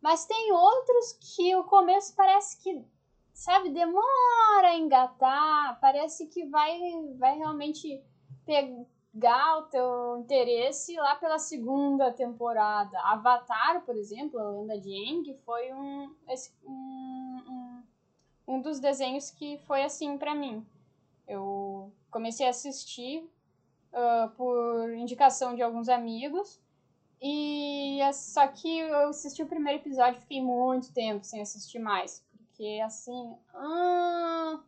Mas 0.00 0.24
tem 0.24 0.52
outros 0.52 1.12
que 1.12 1.54
o 1.56 1.64
começo 1.64 2.14
parece 2.16 2.58
que, 2.60 2.84
sabe, 3.32 3.70
demora 3.70 4.68
a 4.68 4.76
engatar, 4.76 5.78
parece 5.80 6.26
que 6.26 6.46
vai, 6.46 6.78
vai 7.18 7.36
realmente 7.36 8.02
pegar 8.44 8.84
o 9.14 9.62
teu 9.62 10.16
interesse 10.18 10.96
lá 10.96 11.14
pela 11.16 11.38
segunda 11.38 12.10
temporada. 12.12 12.98
Avatar, 13.00 13.82
por 13.84 13.96
exemplo, 13.96 14.38
a 14.40 14.50
Lenda 14.50 14.78
de 14.80 14.90
Aang, 14.90 15.34
foi 15.44 15.72
um, 15.72 16.14
esse, 16.28 16.50
um, 16.64 17.42
um, 17.48 17.82
um 18.54 18.60
dos 18.62 18.80
desenhos 18.80 19.30
que 19.30 19.58
foi 19.66 19.82
assim 19.82 20.16
pra 20.16 20.34
mim. 20.34 20.66
Eu 21.28 21.92
comecei 22.10 22.46
a 22.46 22.50
assistir 22.50 23.28
ah, 23.92 24.30
por 24.36 24.92
indicação 24.94 25.54
de 25.54 25.62
alguns 25.62 25.88
amigos. 25.88 26.60
E 27.20 28.00
é 28.00 28.12
só 28.12 28.48
que 28.48 28.78
eu 28.78 29.10
assisti 29.10 29.42
o 29.42 29.46
primeiro 29.46 29.78
episódio 29.80 30.18
e 30.18 30.22
fiquei 30.22 30.42
muito 30.42 30.92
tempo 30.92 31.24
sem 31.24 31.40
assistir 31.40 31.78
mais. 31.78 32.24
Porque 32.36 32.80
assim. 32.84 33.36
ah, 33.54 34.60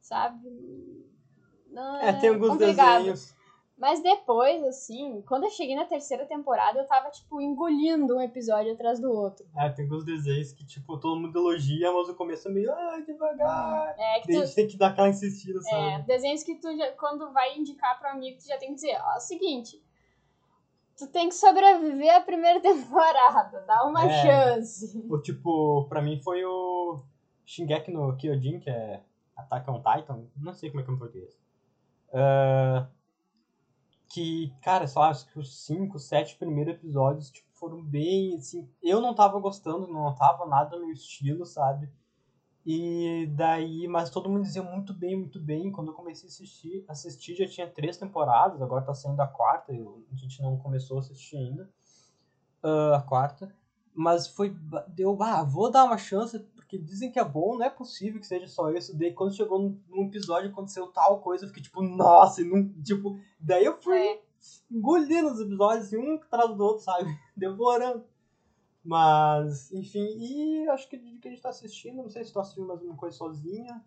sabe? 0.00 1.06
Ah, 1.74 2.00
É, 2.02 2.12
tem 2.14 2.28
alguns 2.30 2.50
complicado. 2.50 2.98
desenhos. 2.98 3.34
Mas 3.82 4.00
depois, 4.00 4.62
assim, 4.62 5.22
quando 5.26 5.42
eu 5.42 5.50
cheguei 5.50 5.74
na 5.74 5.84
terceira 5.84 6.24
temporada, 6.24 6.78
eu 6.78 6.86
tava, 6.86 7.10
tipo, 7.10 7.40
engolindo 7.40 8.14
um 8.16 8.20
episódio 8.20 8.72
atrás 8.72 9.00
do 9.00 9.10
outro. 9.10 9.44
É, 9.56 9.68
tem 9.70 9.86
alguns 9.86 10.04
desenhos 10.04 10.52
que, 10.52 10.64
tipo, 10.64 10.96
todo 10.98 11.20
mundo 11.20 11.36
elogia, 11.36 11.90
mas 11.92 12.08
o 12.08 12.14
começo 12.14 12.46
é 12.46 12.52
meio, 12.52 12.70
ah, 12.70 13.02
devagar. 13.04 13.92
É, 13.98 14.20
que 14.20 14.28
Daí 14.28 14.36
a 14.36 14.46
tu, 14.46 14.54
tem 14.54 14.68
que 14.68 14.76
dar 14.78 14.90
aquela 14.90 15.08
insistida, 15.08 15.58
é, 15.58 15.62
sabe? 15.62 16.06
desenhos 16.06 16.44
que 16.44 16.54
tu, 16.60 16.76
já, 16.76 16.92
quando 16.92 17.32
vai 17.32 17.58
indicar 17.58 17.98
pro 17.98 18.10
amigo, 18.10 18.38
tu 18.38 18.46
já 18.46 18.56
tem 18.56 18.68
que 18.68 18.76
dizer, 18.76 18.96
ó, 19.02 19.14
é 19.14 19.16
o 19.16 19.20
seguinte, 19.20 19.82
tu 20.96 21.08
tem 21.08 21.28
que 21.28 21.34
sobreviver 21.34 22.14
à 22.14 22.20
primeira 22.20 22.60
temporada, 22.62 23.64
dá 23.66 23.82
uma 23.84 24.04
É. 24.04 24.10
chance. 24.10 25.04
Ou, 25.10 25.20
tipo, 25.20 25.86
pra 25.88 26.00
mim 26.00 26.20
foi 26.22 26.44
o 26.44 27.02
Shingeki 27.44 27.90
no 27.90 28.16
Kyojin, 28.16 28.60
que 28.60 28.70
é 28.70 29.02
Attack 29.36 29.68
on 29.68 29.82
Titan, 29.82 30.24
não 30.36 30.54
sei 30.54 30.70
como 30.70 30.82
é 30.82 30.84
que 30.84 30.90
é 30.92 30.94
em 30.94 30.98
português. 30.98 31.36
Ah, 32.14 32.86
que, 34.12 34.52
cara, 34.62 34.86
sei 34.86 35.00
lá, 35.00 35.08
acho 35.10 35.26
que 35.32 35.38
os 35.38 35.64
5, 35.64 35.98
7 35.98 36.36
primeiros 36.36 36.74
episódios, 36.74 37.30
tipo, 37.30 37.48
foram 37.52 37.82
bem, 37.82 38.36
assim, 38.36 38.68
eu 38.82 39.00
não 39.00 39.14
tava 39.14 39.38
gostando, 39.40 39.86
não 39.88 40.14
tava 40.14 40.46
nada 40.46 40.76
no 40.76 40.84
meu 40.86 40.92
estilo, 40.94 41.46
sabe? 41.46 41.88
E 42.66 43.26
daí, 43.36 43.88
mas 43.88 44.10
todo 44.10 44.28
mundo 44.30 44.42
dizia 44.44 44.62
muito 44.62 44.94
bem, 44.94 45.16
muito 45.16 45.40
bem. 45.40 45.72
Quando 45.72 45.88
eu 45.88 45.94
comecei 45.94 46.28
a 46.28 46.30
assistir, 46.32 46.84
assistir 46.88 47.34
já 47.36 47.46
tinha 47.46 47.68
três 47.68 47.96
temporadas, 47.96 48.62
agora 48.62 48.84
tá 48.84 48.94
saindo 48.94 49.20
a 49.20 49.26
quarta, 49.26 49.72
eu- 49.74 50.04
a 50.12 50.16
gente 50.16 50.40
não 50.42 50.56
começou 50.58 50.98
a 50.98 51.00
assistir 51.00 51.36
ainda. 51.36 51.68
ah, 52.62 52.96
a 52.96 53.02
quarta. 53.02 53.54
Mas 53.94 54.26
foi. 54.28 54.56
Deu, 54.88 55.20
ah, 55.22 55.42
vou 55.44 55.70
dar 55.70 55.84
uma 55.84 55.98
chance, 55.98 56.38
porque 56.72 56.78
dizem 56.78 57.12
que 57.12 57.18
é 57.18 57.24
bom, 57.24 57.58
não 57.58 57.66
é 57.66 57.68
possível 57.68 58.18
que 58.18 58.26
seja 58.26 58.46
só 58.46 58.70
isso. 58.70 58.96
Daí 58.96 59.12
quando 59.12 59.36
chegou 59.36 59.76
num, 59.90 60.06
episódio 60.06 60.48
aconteceu 60.48 60.86
tal 60.86 61.20
coisa, 61.20 61.44
eu 61.44 61.48
fiquei 61.48 61.62
tipo, 61.62 61.82
nossa, 61.82 62.40
e 62.40 62.44
não, 62.44 62.66
tipo. 62.82 63.20
Daí 63.38 63.66
eu 63.66 63.78
fui 63.82 63.98
É, 63.98 64.22
engolindo 64.70 65.30
os 65.30 65.40
episódios, 65.40 65.86
assim, 65.86 65.98
um 65.98 66.14
atrás 66.14 66.56
do 66.56 66.64
outro, 66.64 66.82
sabe? 66.82 67.06
Devorando. 67.36 68.04
Mas, 68.82 69.70
enfim, 69.70 70.00
e 70.00 70.66
acho 70.70 70.88
que 70.88 70.98
que 70.98 71.28
a 71.28 71.30
gente 71.30 71.42
tá 71.42 71.50
assistindo, 71.50 72.02
não 72.02 72.08
sei 72.08 72.24
se 72.24 72.32
tô 72.32 72.40
assistindo 72.40 72.66
mais 72.66 72.80
uma 72.80 72.96
coisa 72.96 73.18
sozinha. 73.18 73.84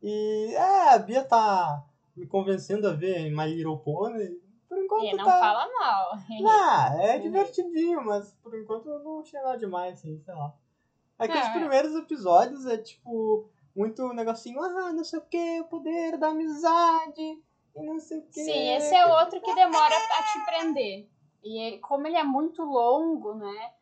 E 0.00 0.54
é, 0.54 0.94
a 0.94 0.98
Bia 0.98 1.24
tá 1.24 1.84
me 2.16 2.26
convencendo 2.26 2.86
a 2.86 2.92
ver 2.92 3.28
My 3.30 3.52
Little 3.52 3.78
Pony. 3.78 4.40
Por 4.68 4.78
enquanto 4.78 5.04
E 5.04 5.16
não 5.16 5.24
tá. 5.24 5.40
fala 5.40 5.68
mal. 5.80 6.12
Não, 6.40 7.00
é 7.00 7.18
divertidinho, 7.18 8.04
mas 8.04 8.32
por 8.34 8.56
enquanto 8.56 8.88
eu 8.88 9.00
não 9.00 9.20
achei 9.20 9.40
nada 9.40 9.58
demais, 9.58 9.94
assim, 9.94 10.16
sei 10.20 10.34
lá. 10.34 10.54
É 11.24 11.28
que 11.28 11.38
os 11.38 11.46
É. 11.46 11.52
primeiros 11.52 11.94
episódios 11.94 12.66
é 12.66 12.78
tipo 12.78 13.48
muito 13.76 14.12
negocinho, 14.12 14.60
ah, 14.62 14.92
não 14.92 15.04
sei 15.04 15.18
o 15.18 15.22
que, 15.22 15.60
o 15.60 15.64
poder 15.64 16.16
da 16.16 16.28
amizade, 16.28 17.20
e 17.76 17.82
não 17.82 17.98
sei 17.98 18.18
o 18.18 18.22
que. 18.22 18.40
Sim, 18.44 18.70
esse 18.76 18.94
é 18.94 19.06
outro 19.06 19.40
que 19.40 19.54
demora 19.54 19.94
a 19.96 20.22
te 20.22 20.44
prender. 20.44 21.08
E 21.42 21.58
ele, 21.60 21.78
como 21.78 22.06
ele 22.06 22.16
é 22.16 22.24
muito 22.24 22.62
longo, 22.62 23.34
né? 23.34 23.72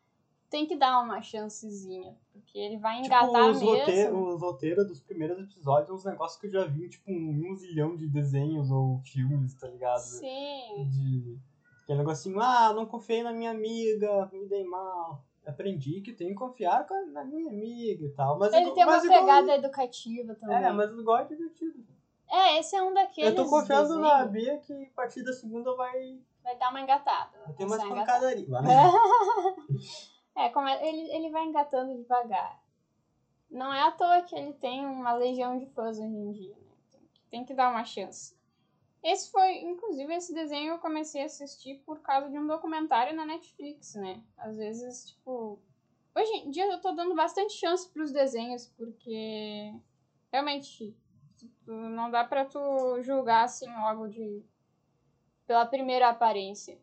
Tem 0.50 0.66
que 0.66 0.76
dar 0.76 1.00
uma 1.00 1.22
chancezinha. 1.22 2.16
Porque 2.32 2.58
ele 2.58 2.76
vai 2.78 2.96
Tipo, 3.02 3.06
engatar 3.06 3.50
os, 3.50 3.60
mesmo. 3.60 3.76
rote- 3.78 4.10
os 4.10 4.40
roteiros 4.40 4.86
dos 4.86 5.00
primeiros 5.00 5.38
episódios, 5.38 5.90
uns 5.90 6.04
negócios 6.04 6.40
que 6.40 6.46
eu 6.46 6.50
já 6.50 6.64
vi, 6.66 6.88
tipo, 6.88 7.10
um, 7.10 7.50
um 7.50 7.56
zilhão 7.56 7.94
de 7.96 8.06
desenhos 8.08 8.70
ou 8.70 9.00
filmes, 9.04 9.54
tá 9.54 9.68
ligado? 9.68 10.00
Sim. 10.00 10.88
De. 10.90 11.38
Aquele 11.82 11.98
negocinho, 11.98 12.40
ah, 12.40 12.72
não 12.74 12.86
confiei 12.86 13.22
na 13.22 13.32
minha 13.32 13.50
amiga, 13.50 14.28
me 14.32 14.46
dei 14.46 14.64
mal. 14.64 15.22
Aprendi 15.46 16.00
que 16.00 16.12
tenho 16.12 16.30
que 16.30 16.36
confiar 16.36 16.86
na 17.12 17.24
minha 17.24 17.50
amiga 17.50 18.04
e 18.04 18.10
tal. 18.10 18.38
Mas 18.38 18.52
Ele 18.52 18.70
tem 18.72 18.84
uma 18.84 18.92
mas 18.92 19.04
igual- 19.04 19.20
pegada 19.20 19.54
educativa 19.56 20.34
também. 20.36 20.56
É, 20.56 20.70
mas 20.72 20.90
igual 20.92 21.18
é 21.18 21.24
divertido. 21.24 21.84
É, 22.30 22.58
esse 22.58 22.74
é 22.76 22.82
um 22.82 22.94
daqueles. 22.94 23.30
eu 23.30 23.36
tô 23.36 23.50
confiando 23.50 23.98
na 23.98 24.24
desenhos, 24.24 24.66
Bia 24.66 24.76
que 24.78 24.84
a 24.90 24.94
partir 24.94 25.22
da 25.22 25.32
segunda 25.32 25.74
vai, 25.74 26.18
Vai 26.42 26.56
dar 26.56 26.70
uma 26.70 26.80
engatada. 26.80 27.30
vai 27.44 27.52
ter 27.54 27.66
Vai 27.66 27.78
mais 27.78 27.82
ser 27.82 27.88
engatada. 27.88 28.20
pancadaria. 28.20 28.60
Né? 28.62 30.44
É, 30.44 30.48
como 30.48 30.66
é- 30.68 30.88
ele, 30.88 31.10
ele 31.14 31.30
vai 31.30 31.44
engatando 31.44 31.94
devagar. 32.00 32.58
Não 33.50 33.72
é 33.74 33.82
à 33.82 33.90
toa 33.90 34.22
que 34.22 34.34
ele 34.34 34.54
tem 34.54 34.86
uma 34.86 35.12
legião 35.12 35.58
de 35.58 35.66
fãs 35.66 35.98
hoje 35.98 36.06
em 36.06 36.32
dia, 36.32 36.54
né? 36.54 37.00
Tem 37.30 37.44
que 37.44 37.52
dar 37.52 37.68
uma 37.70 37.84
chance. 37.84 38.34
Esse 39.02 39.30
foi, 39.32 39.58
inclusive, 39.62 40.14
esse 40.14 40.32
desenho 40.32 40.74
eu 40.74 40.78
comecei 40.78 41.22
a 41.22 41.26
assistir 41.26 41.82
por 41.84 42.00
causa 42.00 42.30
de 42.30 42.38
um 42.38 42.46
documentário 42.46 43.16
na 43.16 43.26
Netflix, 43.26 43.94
né? 43.96 44.22
Às 44.36 44.56
vezes, 44.56 45.10
tipo. 45.10 45.58
Hoje 46.14 46.30
em 46.36 46.50
dia 46.50 46.70
eu 46.70 46.80
tô 46.80 46.92
dando 46.92 47.14
bastante 47.14 47.54
chance 47.54 47.88
pros 47.90 48.12
desenhos, 48.12 48.66
porque 48.76 49.74
realmente 50.30 50.94
tu- 51.38 51.72
não 51.72 52.10
dá 52.10 52.22
pra 52.22 52.44
tu 52.44 53.00
julgar 53.02 53.44
assim 53.44 53.66
logo 53.66 54.06
de. 54.08 54.44
pela 55.46 55.66
primeira 55.66 56.08
aparência. 56.10 56.78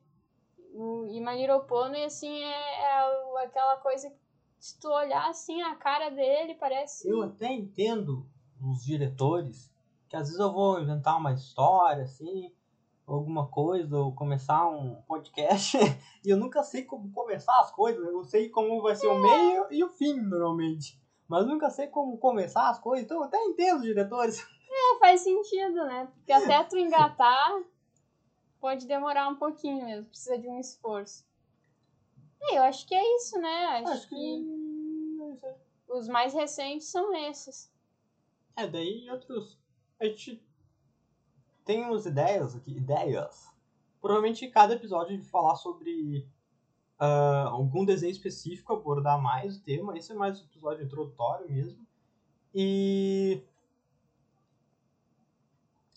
O, 0.73 1.05
e 1.07 2.03
assim, 2.03 2.43
é, 2.43 2.81
é 2.81 3.43
aquela 3.45 3.77
coisa 3.77 4.09
que 4.09 4.17
se 4.59 4.77
tu 4.79 4.89
olhar 4.89 5.29
assim 5.29 5.61
a 5.61 5.75
cara 5.75 6.09
dele, 6.09 6.55
parece. 6.55 7.07
Eu 7.07 7.21
até 7.23 7.51
entendo 7.51 8.25
os 8.61 8.83
diretores 8.83 9.68
que 10.09 10.15
às 10.15 10.23
vezes 10.23 10.39
eu 10.39 10.51
vou 10.51 10.79
inventar 10.79 11.17
uma 11.17 11.31
história, 11.31 12.03
assim, 12.03 12.51
alguma 13.05 13.47
coisa, 13.47 13.97
ou 13.97 14.13
começar 14.13 14.67
um 14.67 14.95
podcast, 15.03 15.77
e 16.25 16.29
eu 16.29 16.37
nunca 16.37 16.63
sei 16.63 16.83
como 16.83 17.11
começar 17.11 17.59
as 17.59 17.71
coisas. 17.71 18.03
Eu 18.05 18.23
sei 18.23 18.49
como 18.49 18.81
vai 18.81 18.95
ser 18.95 19.07
o 19.07 19.19
meio 19.19 19.67
e 19.71 19.83
o 19.83 19.89
fim, 19.89 20.15
normalmente. 20.19 20.99
Mas 21.27 21.43
eu 21.43 21.47
nunca 21.47 21.69
sei 21.69 21.87
como 21.87 22.17
começar 22.17 22.69
as 22.69 22.79
coisas, 22.79 23.05
então 23.05 23.17
eu 23.17 23.23
até 23.23 23.37
entendo 23.45 23.81
diretores. 23.81 24.45
É, 24.71 24.99
faz 24.99 25.21
sentido, 25.21 25.83
né? 25.85 26.07
Porque 26.13 26.31
até 26.31 26.63
tu 26.63 26.77
engatar 26.77 27.59
pode 28.59 28.85
demorar 28.85 29.27
um 29.27 29.35
pouquinho 29.35 29.83
mesmo, 29.83 30.05
precisa 30.05 30.37
de 30.37 30.47
um 30.47 30.59
esforço. 30.59 31.25
É, 32.43 32.59
eu 32.59 32.61
acho 32.61 32.87
que 32.87 32.93
é 32.93 33.15
isso, 33.15 33.39
né? 33.39 33.65
Acho, 33.65 33.93
Acho 33.93 34.09
que... 34.09 34.15
que. 34.15 35.39
é 35.43 35.55
os 35.89 36.07
mais 36.07 36.33
recentes 36.33 36.87
são 36.87 37.13
esses. 37.15 37.71
É, 38.55 38.67
daí 38.67 39.09
outros. 39.09 39.58
A 39.99 40.05
gente 40.05 40.41
tem 41.65 41.83
umas 41.83 42.05
ideias 42.05 42.55
aqui, 42.55 42.71
ideias. 42.77 43.49
Provavelmente 44.01 44.47
cada 44.47 44.73
episódio 44.73 45.13
a 45.13 45.15
gente 45.17 45.27
falar 45.27 45.55
sobre 45.55 46.25
ah, 46.97 47.49
algum 47.51 47.83
desenho 47.83 48.11
específico, 48.11 48.73
abordar 48.73 49.21
mais 49.21 49.57
o 49.57 49.61
tema. 49.61 49.97
Esse 49.97 50.11
é 50.11 50.15
mais 50.15 50.39
um 50.39 50.45
episódio 50.45 50.85
introdutório 50.85 51.49
mesmo. 51.49 51.85
E, 52.55 53.43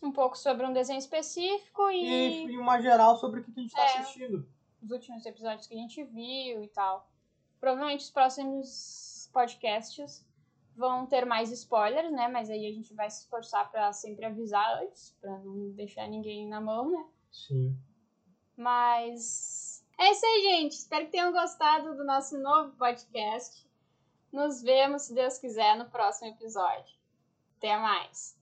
Um 0.03 0.11
pouco 0.13 0.37
sobre 0.37 0.67
um 0.67 0.73
desenho 0.73 0.99
específico 0.99 1.89
e, 1.91 2.05
e 2.05 2.47
e 2.53 2.59
uma 2.59 2.81
geral 2.81 3.17
sobre 3.19 3.41
o 3.41 3.45
que 3.45 3.51
a 3.53 3.55
gente 3.55 3.69
está 3.69 3.83
É. 3.83 3.99
assistindo. 3.99 4.47
os 4.83 4.91
últimos 4.91 5.25
episódios 5.25 5.67
que 5.69 5.75
a 5.75 5.79
gente 5.79 6.03
viu 6.05 6.63
e 6.63 6.69
tal. 6.69 7.09
Provavelmente 7.61 8.01
os 8.01 8.11
próximos 8.11 9.31
podcasts 9.33 10.27
vão 10.77 11.07
ter 11.07 11.25
mais 11.25 11.51
spoilers, 11.51 12.11
né? 12.13 12.29
Mas 12.29 12.51
aí 12.51 12.67
a 12.67 12.73
gente 12.73 12.95
vai 12.95 13.11
se 13.11 13.23
esforçar 13.23 13.71
pra 13.71 13.93
sempre 13.93 14.25
avisar 14.25 14.83
antes, 14.83 15.17
pra 15.21 15.39
não 15.39 15.71
deixar 15.71 16.09
ninguém 16.09 16.49
na 16.49 16.61
mão, 16.61 16.91
né? 16.91 17.05
Sim. 17.31 17.77
Mas 18.57 19.85
é 19.99 20.11
isso 20.11 20.27
aí, 20.27 20.43
gente. 20.43 20.73
Espero 20.73 21.07
que 21.07 21.13
tenham 21.13 21.33
gostado 21.33 21.97
do 21.97 22.05
nosso 22.05 22.39
novo 22.39 22.77
podcast. 22.77 23.67
Nos 24.33 24.63
vemos, 24.63 25.03
se 25.03 25.15
Deus 25.15 25.39
quiser, 25.39 25.77
no 25.77 25.89
próximo 25.91 26.29
episódio. 26.29 26.97
Até 27.59 27.77
mais. 27.77 28.37